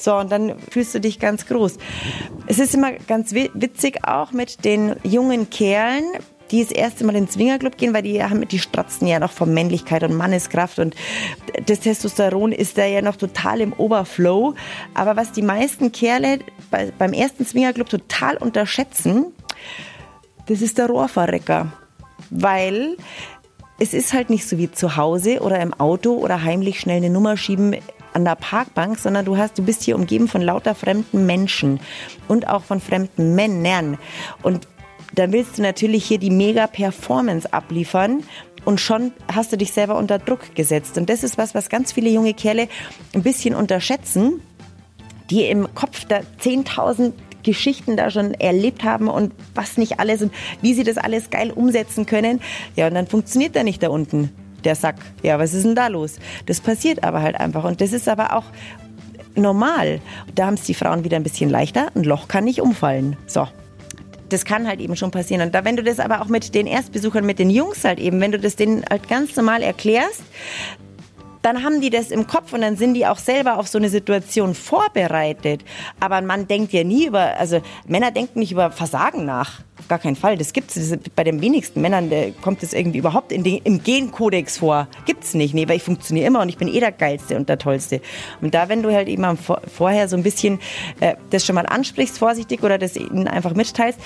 [0.01, 1.77] So, und dann fühlst du dich ganz groß.
[2.47, 6.05] Es ist immer ganz witzig auch mit den jungen Kerlen,
[6.51, 9.31] die das erste Mal in den Swingerclub gehen, weil die haben, die stratzen ja noch
[9.31, 10.97] von Männlichkeit und Manneskraft und
[11.67, 14.55] das Testosteron ist da ja noch total im Oberflow.
[14.95, 19.27] Aber was die meisten Kerle bei, beim ersten Swingerclub total unterschätzen,
[20.47, 21.73] das ist der Rohrverrecker.
[22.31, 22.97] Weil
[23.79, 27.11] es ist halt nicht so wie zu Hause oder im Auto oder heimlich schnell eine
[27.11, 27.77] Nummer schieben
[28.13, 31.81] an der Parkbank, sondern du hast, du bist hier umgeben von lauter fremden Menschen
[32.29, 33.99] und auch von fremden Männern.
[34.43, 34.67] Und
[35.15, 38.23] dann willst du natürlich hier die Mega-Performance abliefern
[38.65, 40.99] und schon hast du dich selber unter Druck gesetzt.
[40.99, 42.69] Und das ist was, was ganz viele junge Kerle
[43.15, 44.41] ein bisschen unterschätzen,
[45.31, 50.33] die im Kopf da 10.000 Geschichten da schon erlebt haben und was nicht alles und
[50.61, 52.41] wie sie das alles geil umsetzen können.
[52.77, 54.31] Ja, und dann funktioniert da nicht da unten
[54.65, 54.97] der Sack.
[55.23, 56.17] Ja, was ist denn da los?
[56.47, 57.65] Das passiert aber halt einfach.
[57.65, 58.45] Und das ist aber auch
[59.35, 60.01] normal.
[60.35, 61.89] Da haben es die Frauen wieder ein bisschen leichter.
[61.95, 63.17] Ein Loch kann nicht umfallen.
[63.27, 63.47] So.
[64.29, 65.43] Das kann halt eben schon passieren.
[65.43, 68.21] Und da, wenn du das aber auch mit den Erstbesuchern, mit den Jungs halt eben,
[68.21, 70.23] wenn du das denen halt ganz normal erklärst,
[71.43, 73.89] dann haben die das im Kopf und dann sind die auch selber auf so eine
[73.89, 75.65] Situation vorbereitet.
[75.99, 79.63] Aber ein Mann denkt ja nie über, also Männer denken nicht über Versagen nach.
[79.81, 80.37] Auf gar keinen Fall.
[80.37, 82.13] Das gibt es bei den wenigsten Männern,
[82.43, 84.89] kommt es irgendwie überhaupt in den, im Genkodex vor.
[85.07, 85.55] Gibt es nicht.
[85.55, 88.03] Nee, weil ich funktioniere immer und ich bin eh der Geilste und der Tollste.
[88.43, 90.61] Und da, wenn du halt eben vorher so ein bisschen
[91.01, 93.99] äh, das schon mal ansprichst, vorsichtig oder das ihnen einfach mitteilst,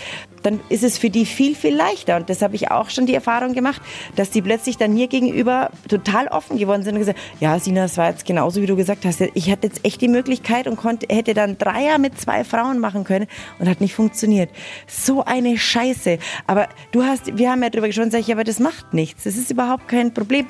[0.44, 2.16] dann ist es für die viel, viel leichter.
[2.16, 3.82] Und das habe ich auch schon die Erfahrung gemacht,
[4.14, 7.96] dass die plötzlich dann mir gegenüber total offen geworden sind und gesagt, ja, Sina, das
[7.96, 9.20] war jetzt genauso, wie du gesagt hast.
[9.34, 13.04] Ich hatte jetzt echt die Möglichkeit und konnte, hätte dann Dreier mit zwei Frauen machen
[13.04, 13.26] können
[13.58, 14.50] und hat nicht funktioniert.
[14.86, 16.18] So eine Scheiße.
[16.46, 19.24] Aber du hast, wir haben ja drüber gesprochen, sag ich, aber das macht nichts.
[19.24, 20.46] Das ist überhaupt kein Problem.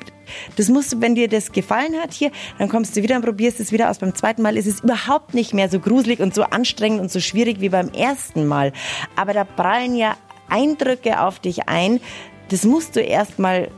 [0.55, 3.59] Das musst du, wenn dir das gefallen hat hier, dann kommst du wieder und probierst
[3.59, 3.99] es wieder aus.
[3.99, 7.19] Beim zweiten Mal ist es überhaupt nicht mehr so gruselig und so anstrengend und so
[7.19, 8.73] schwierig wie beim ersten Mal.
[9.15, 10.15] Aber da prallen ja
[10.49, 11.99] Eindrücke auf dich ein.
[12.49, 13.69] Das musst du erstmal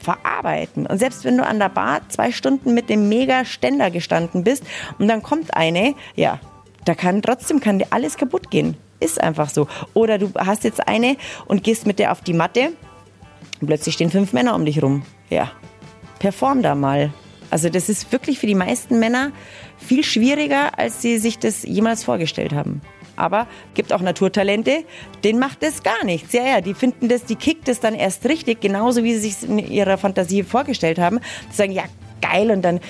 [0.00, 0.86] verarbeiten.
[0.86, 4.64] Und selbst wenn du an der Bar zwei Stunden mit dem Mega-Ständer gestanden bist
[4.98, 6.40] und dann kommt eine, ja,
[6.84, 8.76] da kann trotzdem kann dir alles kaputt gehen.
[9.00, 9.68] Ist einfach so.
[9.94, 12.72] Oder du hast jetzt eine und gehst mit der auf die Matte
[13.60, 15.02] und plötzlich stehen fünf Männer um dich rum.
[15.30, 15.52] Ja,
[16.18, 17.12] perform da mal.
[17.50, 19.32] Also das ist wirklich für die meisten Männer
[19.78, 22.82] viel schwieriger, als sie sich das jemals vorgestellt haben.
[23.16, 24.84] Aber gibt auch Naturtalente,
[25.24, 26.32] denen macht das gar nichts.
[26.32, 29.48] Ja, ja, die finden das, die kickt das dann erst richtig, genauso wie sie sich
[29.48, 31.18] in ihrer Fantasie vorgestellt haben.
[31.50, 31.84] Die sagen, ja,
[32.20, 32.80] geil, und dann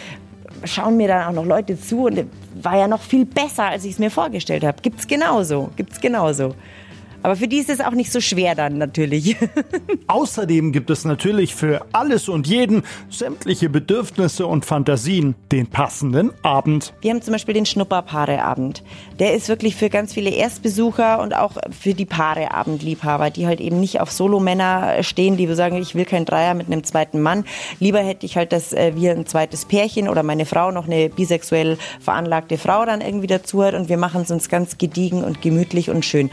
[0.65, 2.27] schauen mir dann auch noch Leute zu und
[2.63, 4.81] war ja noch viel besser, als ich es mir vorgestellt habe.
[4.83, 6.55] Gibt's genauso, gibt's genauso.
[7.23, 9.37] Aber für die ist es auch nicht so schwer dann natürlich.
[10.07, 16.93] Außerdem gibt es natürlich für alles und jeden sämtliche Bedürfnisse und Fantasien den passenden Abend.
[17.01, 18.83] Wir haben zum Beispiel den Schnupperpaareabend.
[19.19, 23.81] Der ist wirklich für ganz viele Erstbesucher und auch für die Paareabendliebhaber, die halt eben
[23.81, 27.45] nicht auf Solomänner stehen, die sagen, ich will keinen Dreier mit einem zweiten Mann.
[27.81, 31.09] Lieber hätte ich halt, dass äh, wir ein zweites Pärchen oder meine Frau noch eine
[31.09, 35.43] bisexuell veranlagte Frau dann irgendwie dazu hat und wir machen es uns ganz gediegen und
[35.43, 36.31] gemütlich und schön.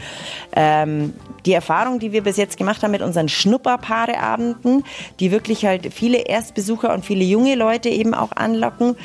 [0.52, 4.84] Äh, ähm, die Erfahrung, die wir bis jetzt gemacht haben mit unseren Schnupperpaareabenden,
[5.20, 8.96] die wirklich halt viele Erstbesucher und viele junge Leute eben auch anlocken,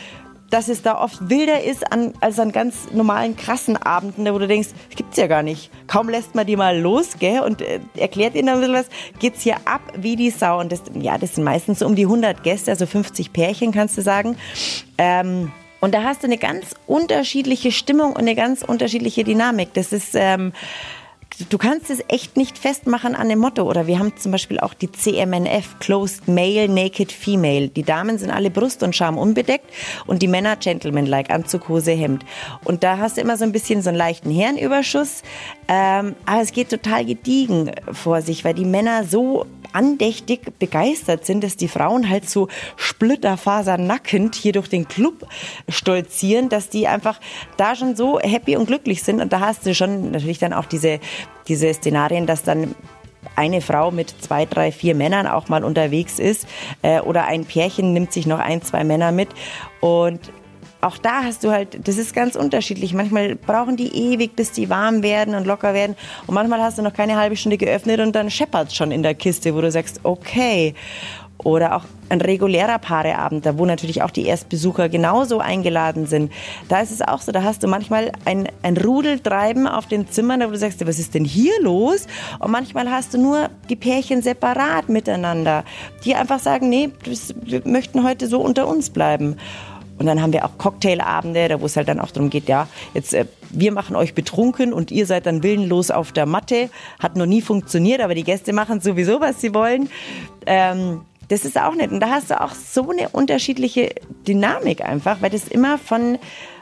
[0.49, 4.47] dass es da oft wilder ist an, als an ganz normalen krassen Abenden, wo du
[4.47, 5.71] denkst, das gibt's ja gar nicht.
[5.87, 8.85] Kaum lässt man die mal los, gell, und äh, erklärt ihnen ein bisschen was,
[9.19, 10.59] geht's hier ab wie die Sau.
[10.59, 13.97] Und das, ja, das sind meistens so um die 100 Gäste, also 50 Pärchen, kannst
[13.97, 14.35] du sagen.
[14.97, 19.73] Ähm, und da hast du eine ganz unterschiedliche Stimmung und eine ganz unterschiedliche Dynamik.
[19.73, 20.51] Das ist, ähm,
[21.49, 23.63] du kannst es echt nicht festmachen an dem Motto.
[23.63, 27.69] Oder wir haben zum Beispiel auch die CMNF, Closed Male, Naked Female.
[27.69, 29.65] Die Damen sind alle Brust und Scham unbedeckt
[30.07, 32.25] und die Männer Gentleman-like, Anzug, Hose, Hemd.
[32.63, 35.23] Und da hast du immer so ein bisschen so einen leichten Herrenüberschuss.
[35.67, 41.43] Ähm, aber es geht total gediegen vor sich, weil die Männer so andächtig begeistert sind,
[41.43, 45.27] dass die Frauen halt so splitterfasernackend hier durch den Club
[45.69, 47.19] stolzieren, dass die einfach
[47.57, 49.21] da schon so happy und glücklich sind.
[49.21, 50.99] Und da hast du schon natürlich dann auch diese,
[51.47, 52.75] diese Szenarien, dass dann
[53.35, 56.47] eine Frau mit zwei, drei, vier Männern auch mal unterwegs ist
[56.81, 59.29] äh, oder ein Pärchen nimmt sich noch ein, zwei Männer mit
[59.79, 60.31] und
[60.81, 62.93] auch da hast du halt, das ist ganz unterschiedlich.
[62.93, 65.95] Manchmal brauchen die ewig, bis die warm werden und locker werden.
[66.27, 69.13] Und manchmal hast du noch keine halbe Stunde geöffnet und dann scheppert schon in der
[69.13, 70.73] Kiste, wo du sagst, okay.
[71.43, 76.31] Oder auch ein regulärer Paareabend, da wo natürlich auch die Erstbesucher genauso eingeladen sind.
[76.69, 80.41] Da ist es auch so, da hast du manchmal ein, ein Rudeltreiben auf den Zimmern,
[80.41, 82.05] wo du sagst, was ist denn hier los?
[82.37, 85.63] Und manchmal hast du nur die Pärchen separat miteinander,
[86.05, 86.89] die einfach sagen, nee,
[87.43, 89.37] wir möchten heute so unter uns bleiben.
[90.01, 92.67] Und dann haben wir auch Cocktailabende, da wo es halt dann auch darum geht, ja,
[92.95, 96.71] jetzt äh, wir machen euch betrunken und ihr seid dann willenlos auf der Matte.
[96.97, 99.91] Hat noch nie funktioniert, aber die Gäste machen sowieso, was sie wollen.
[100.47, 101.91] Ähm, das ist auch nett.
[101.91, 103.93] Und da hast du auch so eine unterschiedliche
[104.27, 106.17] Dynamik einfach, weil das immer von,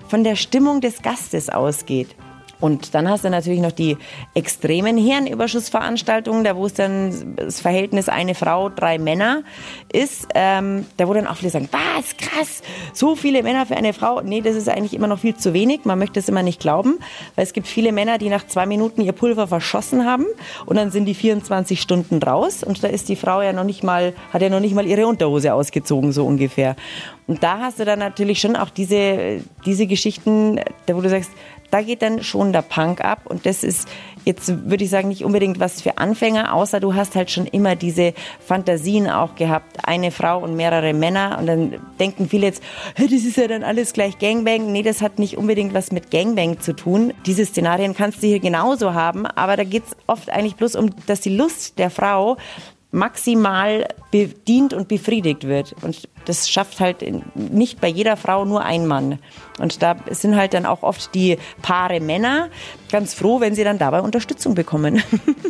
[0.09, 2.09] von der Stimmung des Gastes ausgeht.
[2.59, 3.97] Und dann hast du natürlich noch die
[4.33, 9.43] extremen Hirnüberschussveranstaltungen, da wo es dann das Verhältnis eine Frau, drei Männer
[9.91, 12.61] ist, ähm, da wo dann auch viele sagen, was, krass,
[12.93, 14.21] so viele Männer für eine Frau.
[14.21, 15.85] Nee, das ist eigentlich immer noch viel zu wenig.
[15.85, 16.99] Man möchte es immer nicht glauben,
[17.35, 20.25] weil es gibt viele Männer, die nach zwei Minuten ihr Pulver verschossen haben
[20.65, 23.83] und dann sind die 24 Stunden raus und da ist die Frau ja noch nicht
[23.83, 26.75] mal, hat ja noch nicht mal ihre Unterhose ausgezogen, so ungefähr.
[27.27, 31.29] Und da hast du dann natürlich schon auch diese, diese Geschichten, da wo du sagst,
[31.71, 33.87] da geht dann schon der Punk ab und das ist
[34.25, 37.75] jetzt, würde ich sagen, nicht unbedingt was für Anfänger, außer du hast halt schon immer
[37.75, 42.63] diese Fantasien auch gehabt, eine Frau und mehrere Männer und dann denken viele jetzt,
[42.97, 44.71] das ist ja dann alles gleich Gangbang.
[44.71, 47.13] Nee, das hat nicht unbedingt was mit Gangbang zu tun.
[47.25, 50.91] Diese Szenarien kannst du hier genauso haben, aber da geht es oft eigentlich bloß um,
[51.07, 52.37] dass die Lust der Frau
[52.91, 55.75] maximal bedient und befriedigt wird.
[55.83, 57.03] Und das schafft halt
[57.35, 59.19] nicht bei jeder Frau nur ein Mann.
[59.59, 62.49] Und da sind halt dann auch oft die Paare Männer
[62.91, 65.03] ganz froh, wenn sie dann dabei Unterstützung bekommen.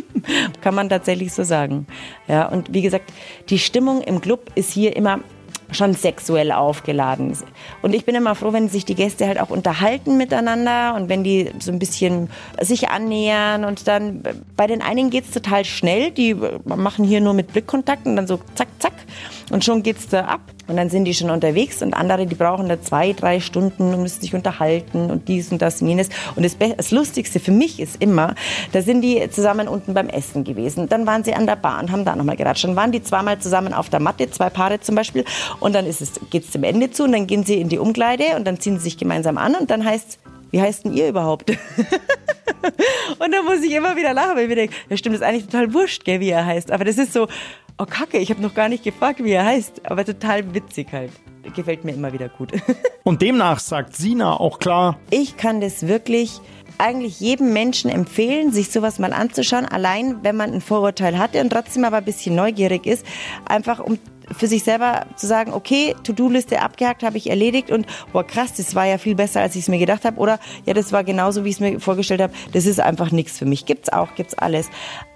[0.60, 1.86] Kann man tatsächlich so sagen.
[2.28, 3.10] Ja, und wie gesagt,
[3.48, 5.20] die Stimmung im Club ist hier immer
[5.72, 7.36] schon sexuell aufgeladen.
[7.82, 11.24] Und ich bin immer froh, wenn sich die Gäste halt auch unterhalten miteinander und wenn
[11.24, 12.30] die so ein bisschen
[12.60, 13.64] sich annähern.
[13.64, 14.22] Und dann
[14.56, 18.40] bei den einigen geht's total schnell, die machen hier nur mit Blickkontakt und dann so
[18.54, 18.94] zack, zack
[19.50, 20.40] und schon geht's da ab.
[20.66, 24.02] Und dann sind die schon unterwegs und andere, die brauchen da zwei, drei Stunden und
[24.02, 26.08] müssen sich unterhalten und dies und das und jenes.
[26.36, 28.36] Und das, das Lustigste für mich ist immer,
[28.72, 30.88] da sind die zusammen unten beim Essen gewesen.
[30.88, 32.64] Dann waren sie an der Bahn, haben da nochmal geratscht.
[32.64, 35.24] Dann waren die zweimal zusammen auf der Matte, zwei Paare zum Beispiel.
[35.58, 38.36] Und dann ist es, geht's zum Ende zu und dann gehen sie in die Umkleide
[38.36, 41.50] und dann ziehen sie sich gemeinsam an und dann heißt wie heißt denn ihr überhaupt?
[43.18, 45.26] und dann muss ich immer wieder lachen, weil ich mir denke, ja stimmt, das ist
[45.26, 46.70] eigentlich total wurscht, gell, wie er heißt.
[46.72, 47.28] Aber das ist so,
[47.78, 49.82] oh Kacke, ich habe noch gar nicht gefragt, wie er heißt.
[49.90, 51.12] Aber total witzig halt.
[51.54, 52.52] Gefällt mir immer wieder gut.
[53.04, 54.98] Und demnach sagt Sina auch klar.
[55.10, 56.40] Ich kann das wirklich
[56.78, 61.50] eigentlich jedem Menschen empfehlen, sich sowas mal anzuschauen, allein wenn man ein Vorurteil hatte und
[61.50, 63.04] trotzdem aber ein bisschen neugierig ist,
[63.44, 63.98] einfach um
[64.36, 68.74] für sich selber zu sagen, okay, To-Do-Liste abgehakt, habe ich erledigt und boah krass, das
[68.74, 71.44] war ja viel besser, als ich es mir gedacht habe oder ja, das war genauso,
[71.44, 73.66] wie ich es mir vorgestellt habe, das ist einfach nichts für mich.
[73.66, 74.68] Gibt's auch, gibt's alles.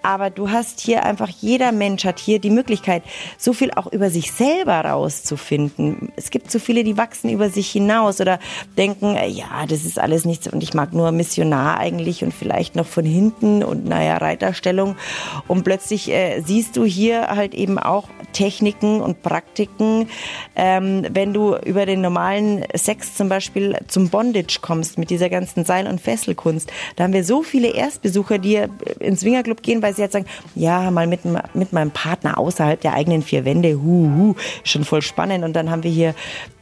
[0.05, 3.03] Aber du hast hier einfach, jeder Mensch hat hier die Möglichkeit,
[3.39, 6.13] so viel auch über sich selber rauszufinden.
[6.15, 8.39] Es gibt so viele, die wachsen über sich hinaus oder
[8.77, 12.77] denken, äh, ja, das ist alles nichts und ich mag nur Missionar eigentlich und vielleicht
[12.77, 14.97] noch von hinten und naja, Reiterstellung.
[15.49, 20.11] Und plötzlich äh, siehst du hier halt eben auch Techniken und Praktiken,
[20.55, 25.65] ähm, wenn du über den normalen Sex zum Beispiel zum Bondage kommst mit dieser ganzen
[25.65, 26.71] Seil- und Fesselkunst.
[26.97, 28.61] Da haben wir so viele Erstbesucher, die
[29.01, 31.21] ins Swingerclub gehen, weil sie jetzt sagen, ja, mal mit,
[31.55, 35.45] mit meinem Partner außerhalb der eigenen vier Wände, hu, hu, schon voll spannend.
[35.45, 36.15] Und dann haben wir hier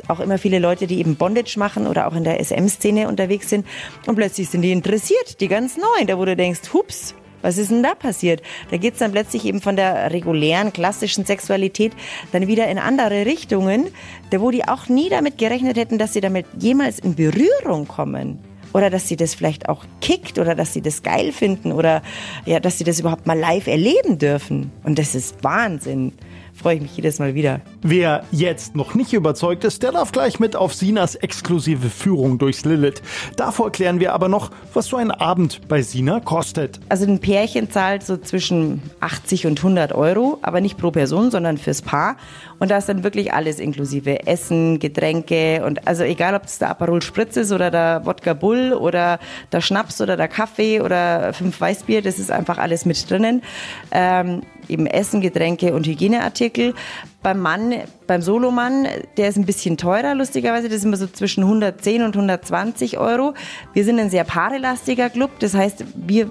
[0.08, 3.66] auch immer viele Leute, die eben Bondage machen oder auch in der SM-Szene unterwegs sind.
[4.06, 7.70] Und plötzlich sind die interessiert, die ganz neuen, da wo du denkst, hups, was ist
[7.70, 8.40] denn da passiert?
[8.70, 11.92] Da geht's dann plötzlich eben von der regulären, klassischen Sexualität
[12.30, 13.88] dann wieder in andere Richtungen,
[14.30, 18.51] da wo die auch nie damit gerechnet hätten, dass sie damit jemals in Berührung kommen.
[18.72, 22.02] Oder dass sie das vielleicht auch kickt oder dass sie das geil finden oder
[22.46, 24.70] ja, dass sie das überhaupt mal live erleben dürfen.
[24.82, 26.12] Und das ist Wahnsinn
[26.54, 27.60] freue ich mich jedes Mal wieder.
[27.82, 32.64] Wer jetzt noch nicht überzeugt ist, der darf gleich mit auf Sinas exklusive Führung durchs
[32.64, 33.02] Lilith.
[33.36, 36.80] Davor klären wir aber noch, was so ein Abend bei Sina kostet.
[36.88, 41.58] Also ein Pärchen zahlt so zwischen 80 und 100 Euro, aber nicht pro Person, sondern
[41.58, 42.16] fürs Paar.
[42.62, 44.24] Und da ist dann wirklich alles inklusive.
[44.24, 48.72] Essen, Getränke und also egal, ob es der Aperol Spritz ist oder der Wodka Bull
[48.72, 49.18] oder
[49.50, 53.42] der Schnaps oder der Kaffee oder fünf Weißbier, das ist einfach alles mit drinnen.
[53.90, 56.74] Ähm, eben Essen, Getränke und Hygieneartikel.
[57.20, 57.74] Beim Mann,
[58.06, 60.68] beim Solomann, der ist ein bisschen teurer, lustigerweise.
[60.68, 63.34] Das ist immer so zwischen 110 und 120 Euro.
[63.72, 65.32] Wir sind ein sehr paarelastiger Club.
[65.40, 66.30] Das heißt, wir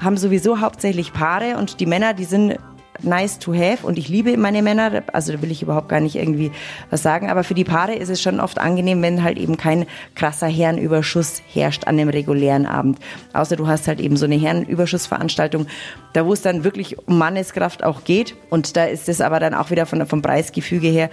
[0.00, 2.58] haben sowieso hauptsächlich Paare und die Männer, die sind
[3.02, 6.16] nice to have und ich liebe meine Männer, also da will ich überhaupt gar nicht
[6.16, 6.52] irgendwie
[6.90, 9.86] was sagen, aber für die Paare ist es schon oft angenehm, wenn halt eben kein
[10.14, 12.98] krasser Herrenüberschuss herrscht an dem regulären Abend.
[13.32, 15.66] Außer du hast halt eben so eine Herrenüberschussveranstaltung,
[16.12, 19.54] da wo es dann wirklich um Manneskraft auch geht und da ist es aber dann
[19.54, 21.10] auch wieder von, vom Preisgefüge her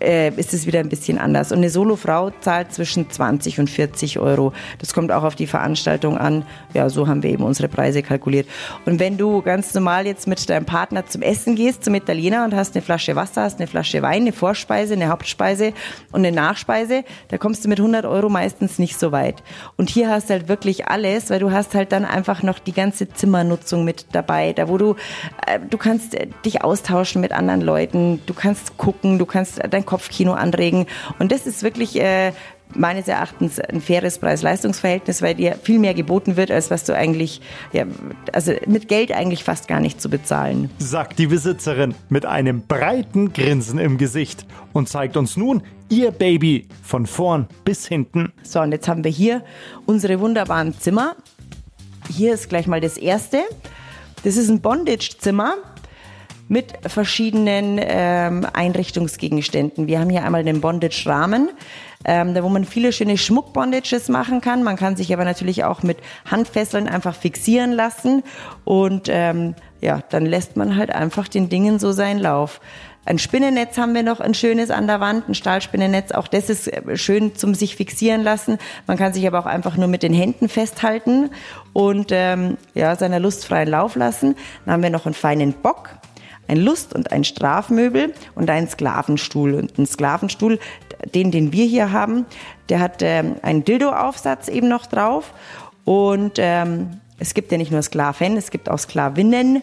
[0.00, 1.52] äh, ist es wieder ein bisschen anders.
[1.52, 4.52] Und eine Solofrau zahlt zwischen 20 und 40 Euro.
[4.78, 6.44] Das kommt auch auf die Veranstaltung an.
[6.74, 8.46] Ja, so haben wir eben unsere Preise kalkuliert.
[8.84, 12.54] Und wenn du ganz normal jetzt mit deinem Partner zum Essen gehst, zum Italiener und
[12.54, 15.72] hast eine Flasche Wasser, hast eine Flasche Wein, eine Vorspeise, eine Hauptspeise
[16.12, 19.42] und eine Nachspeise, da kommst du mit 100 Euro meistens nicht so weit.
[19.76, 22.72] Und hier hast du halt wirklich alles, weil du hast halt dann einfach noch die
[22.72, 24.96] ganze Zimmernutzung mit dabei, da wo du,
[25.46, 30.32] äh, du kannst dich austauschen mit anderen Leuten, du kannst gucken, du kannst dein Kopfkino
[30.32, 30.86] anregen.
[31.18, 32.32] Und das ist wirklich äh,
[32.74, 37.40] meines Erachtens ein faires Preis-Leistungs-Verhältnis, weil dir viel mehr geboten wird, als was du eigentlich,
[37.72, 37.84] ja,
[38.32, 40.70] also mit Geld eigentlich fast gar nicht zu bezahlen.
[40.78, 46.68] Sagt die Besitzerin mit einem breiten Grinsen im Gesicht und zeigt uns nun ihr Baby
[46.82, 48.32] von vorn bis hinten.
[48.42, 49.44] So, und jetzt haben wir hier
[49.86, 51.16] unsere wunderbaren Zimmer.
[52.08, 53.42] Hier ist gleich mal das erste.
[54.24, 55.56] Das ist ein Bondage-Zimmer
[56.52, 59.86] mit verschiedenen ähm, Einrichtungsgegenständen.
[59.86, 61.48] Wir haben hier einmal den Bondage-Rahmen,
[62.04, 64.62] ähm, wo man viele schöne Schmuck-Bondages machen kann.
[64.62, 65.96] Man kann sich aber natürlich auch mit
[66.30, 68.22] Handfesseln einfach fixieren lassen
[68.66, 72.60] und ähm, ja, dann lässt man halt einfach den Dingen so seinen Lauf.
[73.06, 76.12] Ein Spinnennetz haben wir noch, ein schönes an der Wand, ein Stahlspinnennetz.
[76.12, 78.58] Auch das ist äh, schön zum sich fixieren lassen.
[78.86, 81.30] Man kann sich aber auch einfach nur mit den Händen festhalten
[81.72, 84.36] und ähm, ja seiner Lust freien Lauf lassen.
[84.66, 86.01] Dann haben wir noch einen feinen Bock
[86.48, 89.54] ein Lust- und ein Strafmöbel und ein Sklavenstuhl.
[89.54, 90.58] Und ein Sklavenstuhl,
[91.14, 92.26] den, den wir hier haben,
[92.68, 95.32] der hat ähm, einen Dildo-Aufsatz eben noch drauf.
[95.84, 99.62] Und ähm, es gibt ja nicht nur Sklaven, es gibt auch Sklavinnen.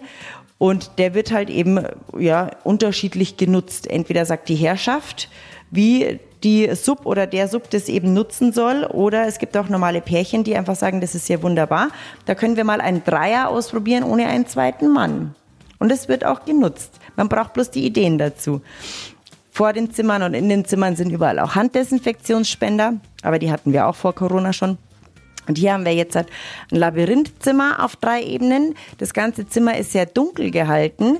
[0.57, 1.85] Und der wird halt eben
[2.17, 3.89] ja unterschiedlich genutzt.
[3.89, 5.29] Entweder sagt die Herrschaft,
[5.71, 8.83] wie die Sub oder der Sub das eben nutzen soll.
[8.85, 11.89] Oder es gibt auch normale Pärchen, die einfach sagen, das ist ja wunderbar.
[12.25, 15.35] Da können wir mal einen Dreier ausprobieren ohne einen zweiten Mann.
[15.79, 16.99] Und es wird auch genutzt.
[17.15, 18.61] Man braucht bloß die Ideen dazu.
[19.51, 23.87] Vor den Zimmern und in den Zimmern sind überall auch Handdesinfektionsspender, aber die hatten wir
[23.87, 24.77] auch vor Corona schon.
[25.47, 26.27] Und hier haben wir jetzt ein
[26.69, 28.75] Labyrinthzimmer auf drei Ebenen.
[28.99, 31.17] Das ganze Zimmer ist sehr dunkel gehalten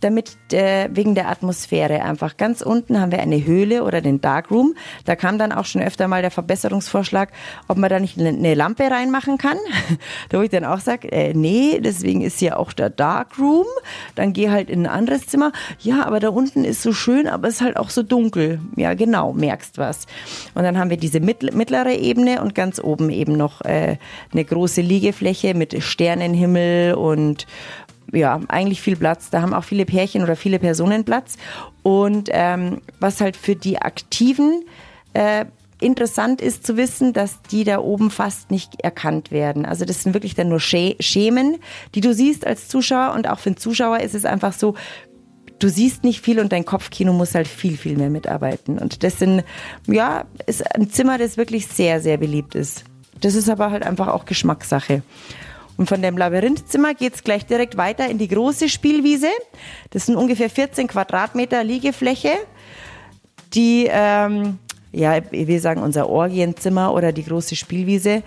[0.00, 2.36] damit äh, wegen der Atmosphäre einfach.
[2.36, 4.74] Ganz unten haben wir eine Höhle oder den Darkroom.
[5.04, 7.30] Da kam dann auch schon öfter mal der Verbesserungsvorschlag,
[7.68, 9.58] ob man da nicht eine Lampe reinmachen kann.
[10.28, 13.66] da wo ich dann auch sage, äh, nee, deswegen ist hier auch der Darkroom.
[14.14, 15.52] Dann geh halt in ein anderes Zimmer.
[15.78, 18.60] Ja, aber da unten ist so schön, aber es ist halt auch so dunkel.
[18.76, 20.06] Ja, genau, merkst was.
[20.54, 23.98] Und dann haben wir diese mittlere Ebene und ganz oben eben noch äh,
[24.32, 27.46] eine große Liegefläche mit Sternenhimmel und
[28.12, 29.30] ja, eigentlich viel Platz.
[29.30, 31.36] Da haben auch viele Pärchen oder viele Personen Platz.
[31.82, 34.64] Und ähm, was halt für die Aktiven
[35.14, 35.46] äh,
[35.80, 39.64] interessant ist zu wissen, dass die da oben fast nicht erkannt werden.
[39.64, 41.56] Also das sind wirklich dann nur Schemen,
[41.94, 43.14] die du siehst als Zuschauer.
[43.14, 44.74] Und auch für den Zuschauer ist es einfach so,
[45.58, 48.78] du siehst nicht viel und dein Kopfkino muss halt viel, viel mehr mitarbeiten.
[48.78, 49.44] Und das sind,
[49.86, 52.84] ja, ist ein Zimmer, das wirklich sehr, sehr beliebt ist.
[53.20, 55.02] Das ist aber halt einfach auch Geschmackssache.
[55.80, 59.28] Und von dem Labyrinthzimmer geht's gleich direkt weiter in die große Spielwiese.
[59.88, 62.32] Das sind ungefähr 14 Quadratmeter Liegefläche,
[63.54, 64.58] die, ähm,
[64.92, 68.22] ja, wir sagen unser Orgienzimmer oder die große Spielwiese.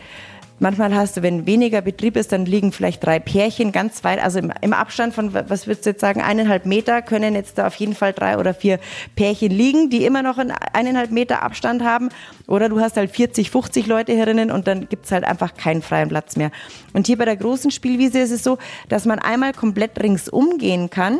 [0.59, 4.39] Manchmal hast du, wenn weniger Betrieb ist, dann liegen vielleicht drei Pärchen ganz weit, also
[4.39, 7.75] im, im, Abstand von, was würdest du jetzt sagen, eineinhalb Meter können jetzt da auf
[7.75, 8.79] jeden Fall drei oder vier
[9.15, 12.09] Pärchen liegen, die immer noch einen eineinhalb Meter Abstand haben.
[12.47, 16.09] Oder du hast halt 40, 50 Leute herinnen und dann gibt's halt einfach keinen freien
[16.09, 16.51] Platz mehr.
[16.93, 18.57] Und hier bei der großen Spielwiese ist es so,
[18.89, 21.19] dass man einmal komplett ringsum gehen kann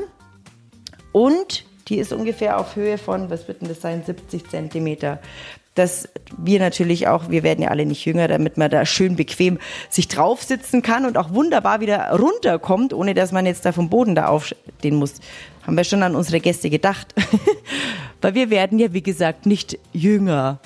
[1.11, 5.19] und die ist ungefähr auf Höhe von, was wird denn das sein, 70 Zentimeter
[5.75, 9.59] dass wir natürlich auch, wir werden ja alle nicht jünger, damit man da schön bequem
[9.89, 14.15] sich draufsitzen kann und auch wunderbar wieder runterkommt, ohne dass man jetzt da vom Boden
[14.15, 15.15] da aufstehen muss.
[15.65, 17.13] Haben wir schon an unsere Gäste gedacht.
[18.21, 20.59] Weil wir werden ja, wie gesagt, nicht jünger.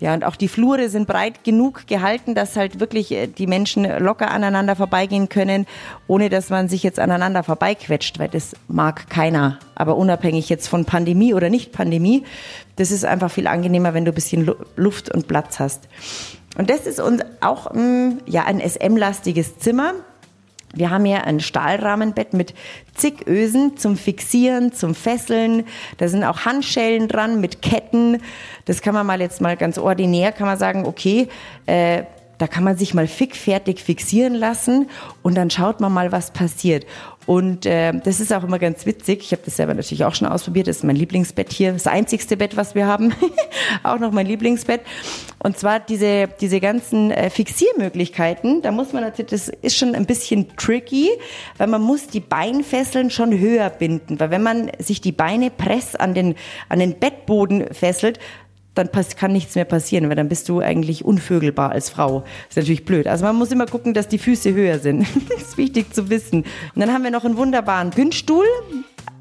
[0.00, 3.84] Ja, und auch die Flure sind breit genug gehalten, dass halt wirklich äh, die Menschen
[3.98, 5.66] locker aneinander vorbeigehen können,
[6.06, 9.58] ohne dass man sich jetzt aneinander vorbeiquetscht, weil das mag keiner.
[9.74, 12.24] Aber unabhängig jetzt von Pandemie oder nicht Pandemie,
[12.76, 15.88] das ist einfach viel angenehmer, wenn du ein bisschen Luft und Platz hast.
[16.56, 19.94] Und das ist uns auch mm, ja, ein SM-lastiges Zimmer.
[20.78, 22.54] Wir haben hier ein Stahlrahmenbett mit
[22.94, 25.64] zig Ösen zum Fixieren, zum Fesseln.
[25.98, 28.22] Da sind auch Handschellen dran mit Ketten.
[28.64, 31.28] Das kann man mal jetzt mal ganz ordinär, kann man sagen, okay,
[31.66, 32.04] äh,
[32.38, 34.88] da kann man sich mal fickfertig fixieren lassen
[35.22, 36.86] und dann schaut man mal, was passiert.
[37.28, 39.20] Und äh, das ist auch immer ganz witzig.
[39.20, 40.66] Ich habe das selber natürlich auch schon ausprobiert.
[40.66, 41.74] Das ist mein Lieblingsbett hier.
[41.74, 43.12] Das einzigste Bett, was wir haben.
[43.82, 44.80] auch noch mein Lieblingsbett.
[45.38, 48.62] Und zwar diese, diese ganzen äh, Fixiermöglichkeiten.
[48.62, 51.10] Da muss man natürlich, das ist schon ein bisschen tricky,
[51.58, 54.18] weil man muss die Beinfesseln schon höher binden.
[54.18, 56.34] Weil wenn man sich die Beine press an den,
[56.70, 58.18] an den Bettboden fesselt,
[58.78, 62.20] dann kann nichts mehr passieren, weil dann bist du eigentlich unvögelbar als Frau.
[62.20, 63.06] Das ist natürlich blöd.
[63.06, 65.06] Also man muss immer gucken, dass die Füße höher sind.
[65.28, 66.44] das ist wichtig zu wissen.
[66.74, 68.46] Und dann haben wir noch einen wunderbaren Günststuhl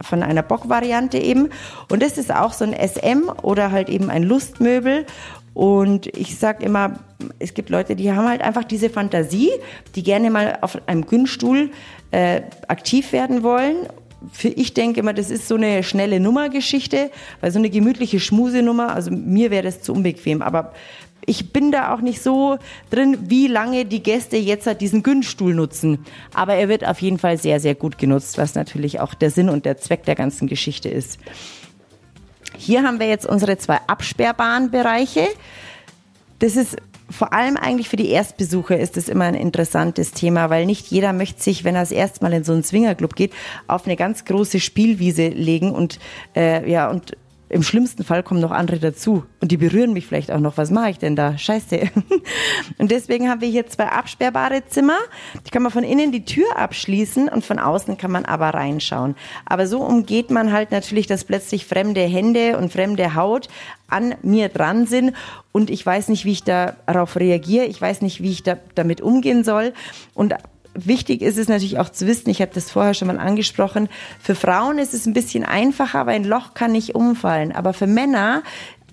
[0.01, 1.49] von einer Bockvariante eben.
[1.89, 5.05] Und das ist auch so ein SM oder halt eben ein Lustmöbel.
[5.53, 6.99] Und ich sag immer,
[7.39, 9.49] es gibt Leute, die haben halt einfach diese Fantasie,
[9.95, 11.71] die gerne mal auf einem Günststuhl
[12.11, 13.87] äh, aktiv werden wollen
[14.31, 17.11] für, ich denke immer, das ist so eine schnelle Nummergeschichte,
[17.41, 20.73] weil so eine gemütliche Schmusenummer, also mir wäre das zu unbequem, aber
[21.25, 22.57] ich bin da auch nicht so
[22.89, 26.05] drin, wie lange die Gäste jetzt halt diesen Günststuhl nutzen.
[26.33, 29.49] Aber er wird auf jeden Fall sehr, sehr gut genutzt, was natürlich auch der Sinn
[29.49, 31.19] und der Zweck der ganzen Geschichte ist.
[32.57, 35.27] Hier haben wir jetzt unsere zwei absperrbaren Bereiche.
[36.39, 36.77] Das ist
[37.09, 41.13] vor allem eigentlich für die Erstbesucher ist es immer ein interessantes Thema, weil nicht jeder
[41.13, 43.33] möchte sich, wenn er das erste Mal in so einen Swingerclub geht,
[43.67, 45.99] auf eine ganz große Spielwiese legen und
[46.35, 47.15] äh, ja und
[47.49, 50.57] im schlimmsten Fall kommen noch andere dazu und die berühren mich vielleicht auch noch.
[50.57, 51.37] Was mache ich denn da?
[51.37, 51.79] Scheiße.
[52.77, 54.97] Und deswegen haben wir hier zwei absperrbare Zimmer.
[55.45, 59.15] Die kann man von innen die Tür abschließen und von außen kann man aber reinschauen.
[59.45, 63.47] Aber so umgeht man halt natürlich, dass plötzlich fremde Hände und fremde Haut
[63.87, 65.13] an mir dran sind
[65.57, 67.65] und ich weiß nicht, wie ich darauf reagiere.
[67.65, 69.73] Ich weiß nicht, wie ich da, damit umgehen soll.
[70.13, 70.35] Und
[70.73, 73.89] wichtig ist es natürlich auch zu wissen, ich habe das vorher schon mal angesprochen,
[74.21, 77.51] für Frauen ist es ein bisschen einfacher, weil ein Loch kann nicht umfallen.
[77.51, 78.43] Aber für Männer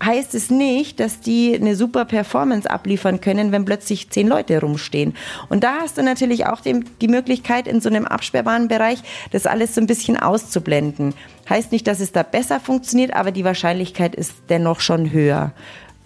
[0.03, 5.15] heißt es nicht, dass die eine super Performance abliefern können, wenn plötzlich zehn Leute rumstehen.
[5.49, 8.99] Und da hast du natürlich auch die, Möglichkeit, in so einem absperrbaren Bereich
[9.31, 11.15] das alles so ein bisschen auszublenden.
[11.49, 15.53] Heißt nicht, dass es da besser funktioniert, aber die Wahrscheinlichkeit ist dennoch schon höher.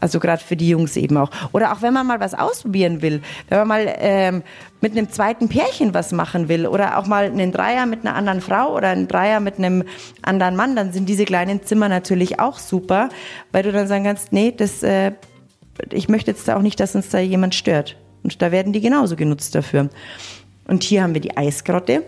[0.00, 1.30] Also gerade für die Jungs eben auch.
[1.52, 4.42] Oder auch wenn man mal was ausprobieren will, wenn man mal ähm,
[4.80, 8.40] mit einem zweiten Pärchen was machen will oder auch mal einen Dreier mit einer anderen
[8.40, 9.84] Frau oder einen Dreier mit einem
[10.22, 13.08] anderen Mann, dann sind diese kleinen Zimmer natürlich auch super,
[13.50, 15.12] weil du dann sagen kannst, nee, das, äh,
[15.90, 17.96] ich möchte jetzt auch nicht, dass uns da jemand stört.
[18.22, 19.90] Und da werden die genauso genutzt dafür.
[20.66, 22.04] Und hier haben wir die Eisgrotte.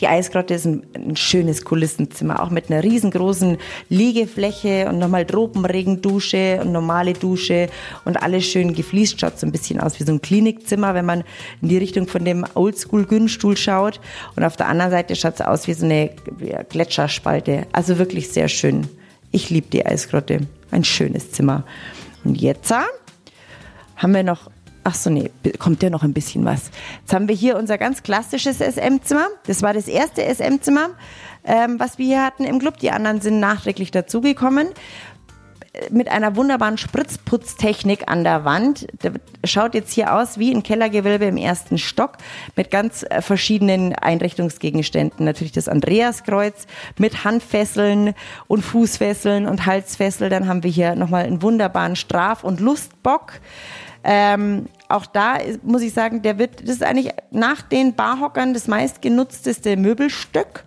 [0.00, 3.58] Die Eisgrotte ist ein, ein, schönes Kulissenzimmer, auch mit einer riesengroßen
[3.90, 7.68] Liegefläche und nochmal Tropenregendusche und normale Dusche
[8.06, 9.20] und alles schön gefliest.
[9.20, 11.24] Schaut so ein bisschen aus wie so ein Klinikzimmer, wenn man
[11.60, 14.00] in die Richtung von dem Oldschool-Günststuhl schaut.
[14.36, 16.10] Und auf der anderen Seite schaut es aus wie so eine
[16.70, 17.66] Gletscherspalte.
[17.72, 18.88] Also wirklich sehr schön.
[19.32, 20.40] Ich liebe die Eisgrotte.
[20.70, 21.64] Ein schönes Zimmer.
[22.24, 22.72] Und jetzt
[23.96, 24.50] haben wir noch
[24.82, 26.70] Ach so, nee, kommt ja noch ein bisschen was.
[27.00, 29.26] Jetzt haben wir hier unser ganz klassisches SM-Zimmer.
[29.46, 30.90] Das war das erste SM-Zimmer,
[31.44, 32.78] ähm, was wir hier hatten im Club.
[32.78, 34.68] Die anderen sind nachträglich dazugekommen.
[35.90, 38.88] Mit einer wunderbaren Spritzputztechnik an der Wand.
[39.04, 39.12] Der
[39.44, 42.18] schaut jetzt hier aus wie ein Kellergewölbe im ersten Stock
[42.56, 45.24] mit ganz äh, verschiedenen Einrichtungsgegenständen.
[45.24, 46.66] Natürlich das Andreaskreuz
[46.98, 48.14] mit Handfesseln
[48.48, 50.28] und Fußfesseln und Halsfessel.
[50.28, 53.40] Dann haben wir hier nochmal einen wunderbaren Straf- und Lustbock
[54.02, 58.66] ähm, auch da muss ich sagen, der wird, das ist eigentlich nach den Barhockern das
[58.66, 60.64] meistgenutzteste Möbelstück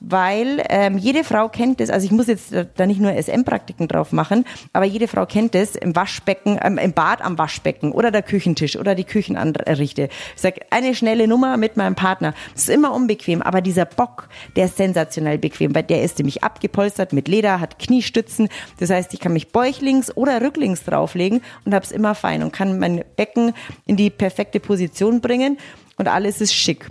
[0.00, 4.12] weil ähm, jede Frau kennt es, also ich muss jetzt da nicht nur SM-Praktiken drauf
[4.12, 8.22] machen, aber jede Frau kennt es im Waschbecken, ähm, im Bad am Waschbecken oder der
[8.22, 10.08] Küchentisch oder die Küchenanrichte.
[10.34, 12.34] Ich sag eine schnelle Nummer mit meinem Partner.
[12.54, 16.42] Das ist immer unbequem, aber dieser Bock, der ist sensationell bequem, weil der ist nämlich
[16.42, 18.48] abgepolstert mit Leder, hat Kniestützen.
[18.78, 22.52] Das heißt, ich kann mich bäuchlings oder rücklings drauflegen und habe es immer fein und
[22.52, 23.52] kann mein Becken
[23.86, 25.58] in die perfekte Position bringen
[25.96, 26.90] und alles ist schick.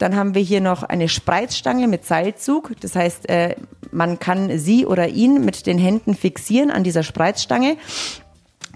[0.00, 2.72] Dann haben wir hier noch eine Spreizstange mit Seilzug.
[2.80, 3.54] Das heißt, äh,
[3.92, 7.76] man kann sie oder ihn mit den Händen fixieren an dieser Spreizstange.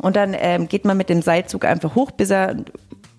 [0.02, 2.56] Und dann ähm, geht man mit dem Seilzug einfach hoch, bis er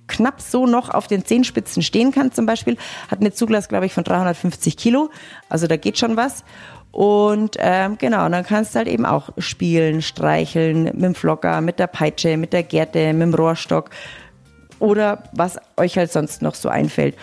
[0.07, 2.77] knapp so noch auf den Zehenspitzen stehen kann zum Beispiel.
[3.09, 5.09] Hat eine Zuglast, glaube ich, von 350 Kilo.
[5.49, 6.43] Also da geht schon was.
[6.91, 11.79] Und ähm, genau, dann kannst du halt eben auch spielen, streicheln mit dem Flocker, mit
[11.79, 13.89] der Peitsche, mit der Gerte, mit dem Rohrstock
[14.79, 17.15] oder was euch halt sonst noch so einfällt.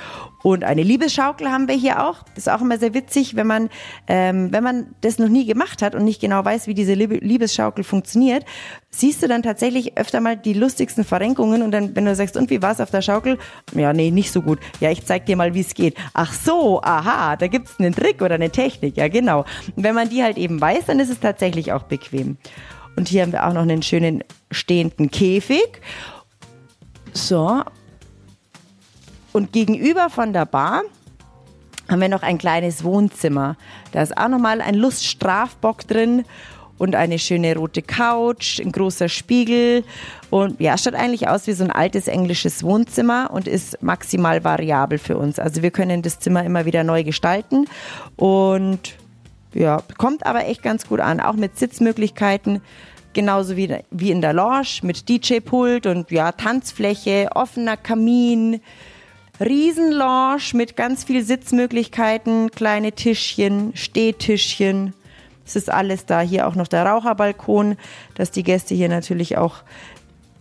[0.43, 2.23] Und eine Liebesschaukel haben wir hier auch.
[2.35, 3.69] Das ist auch immer sehr witzig, wenn man,
[4.09, 7.85] ähm, wenn man das noch nie gemacht hat und nicht genau weiß, wie diese Liebesschaukel
[7.85, 8.45] funktioniert,
[8.91, 12.51] siehst du dann tatsächlich öfter mal die lustigsten Verrenkungen und dann, wenn du sagst, und
[12.51, 13.39] wie war's auf der Schaukel?
[13.75, 14.59] Ja, nee, nicht so gut.
[14.81, 15.97] Ja, ich zeig dir mal, wie es geht.
[16.13, 18.97] Ach so, aha, da gibt's einen Trick oder eine Technik.
[18.97, 19.45] Ja, genau.
[19.77, 22.37] Und wenn man die halt eben weiß, dann ist es tatsächlich auch bequem.
[22.97, 25.81] Und hier haben wir auch noch einen schönen stehenden Käfig.
[27.15, 27.63] So,
[29.33, 30.83] und gegenüber von der Bar
[31.89, 33.57] haben wir noch ein kleines Wohnzimmer.
[33.93, 36.25] Da ist auch nochmal ein Luststrafbock drin
[36.79, 39.85] und eine schöne rote Couch, ein großer Spiegel
[40.31, 44.99] und ja, schaut eigentlich aus wie so ein altes englisches Wohnzimmer und ist maximal variabel
[44.99, 45.39] für uns.
[45.39, 47.67] Also wir können das Zimmer immer wieder neu gestalten
[48.17, 48.97] und
[49.55, 52.63] ja, kommt aber echt ganz gut an, auch mit Sitzmöglichkeiten.
[53.13, 58.61] Genauso wie, wie in der Lounge mit DJ-Pult und ja, Tanzfläche, offener Kamin,
[59.43, 64.95] Riesenlounge mit ganz viel Sitzmöglichkeiten, kleine Tischchen, Stehtischchen.
[65.45, 66.21] Es ist alles da.
[66.21, 67.77] Hier auch noch der Raucherbalkon,
[68.15, 69.57] dass die Gäste hier natürlich auch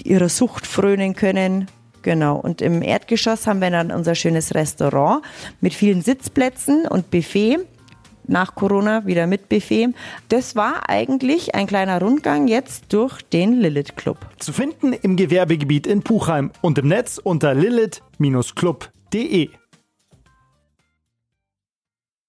[0.03, 1.67] ihrer Sucht frönen können.
[2.01, 2.37] Genau.
[2.37, 5.23] Und im Erdgeschoss haben wir dann unser schönes Restaurant
[5.59, 7.59] mit vielen Sitzplätzen und Buffet.
[8.31, 9.89] Nach Corona wieder mit Buffet.
[10.29, 14.17] Das war eigentlich ein kleiner Rundgang jetzt durch den Lilith Club.
[14.39, 19.49] Zu finden im Gewerbegebiet in Puchheim und im Netz unter lilith-club.de.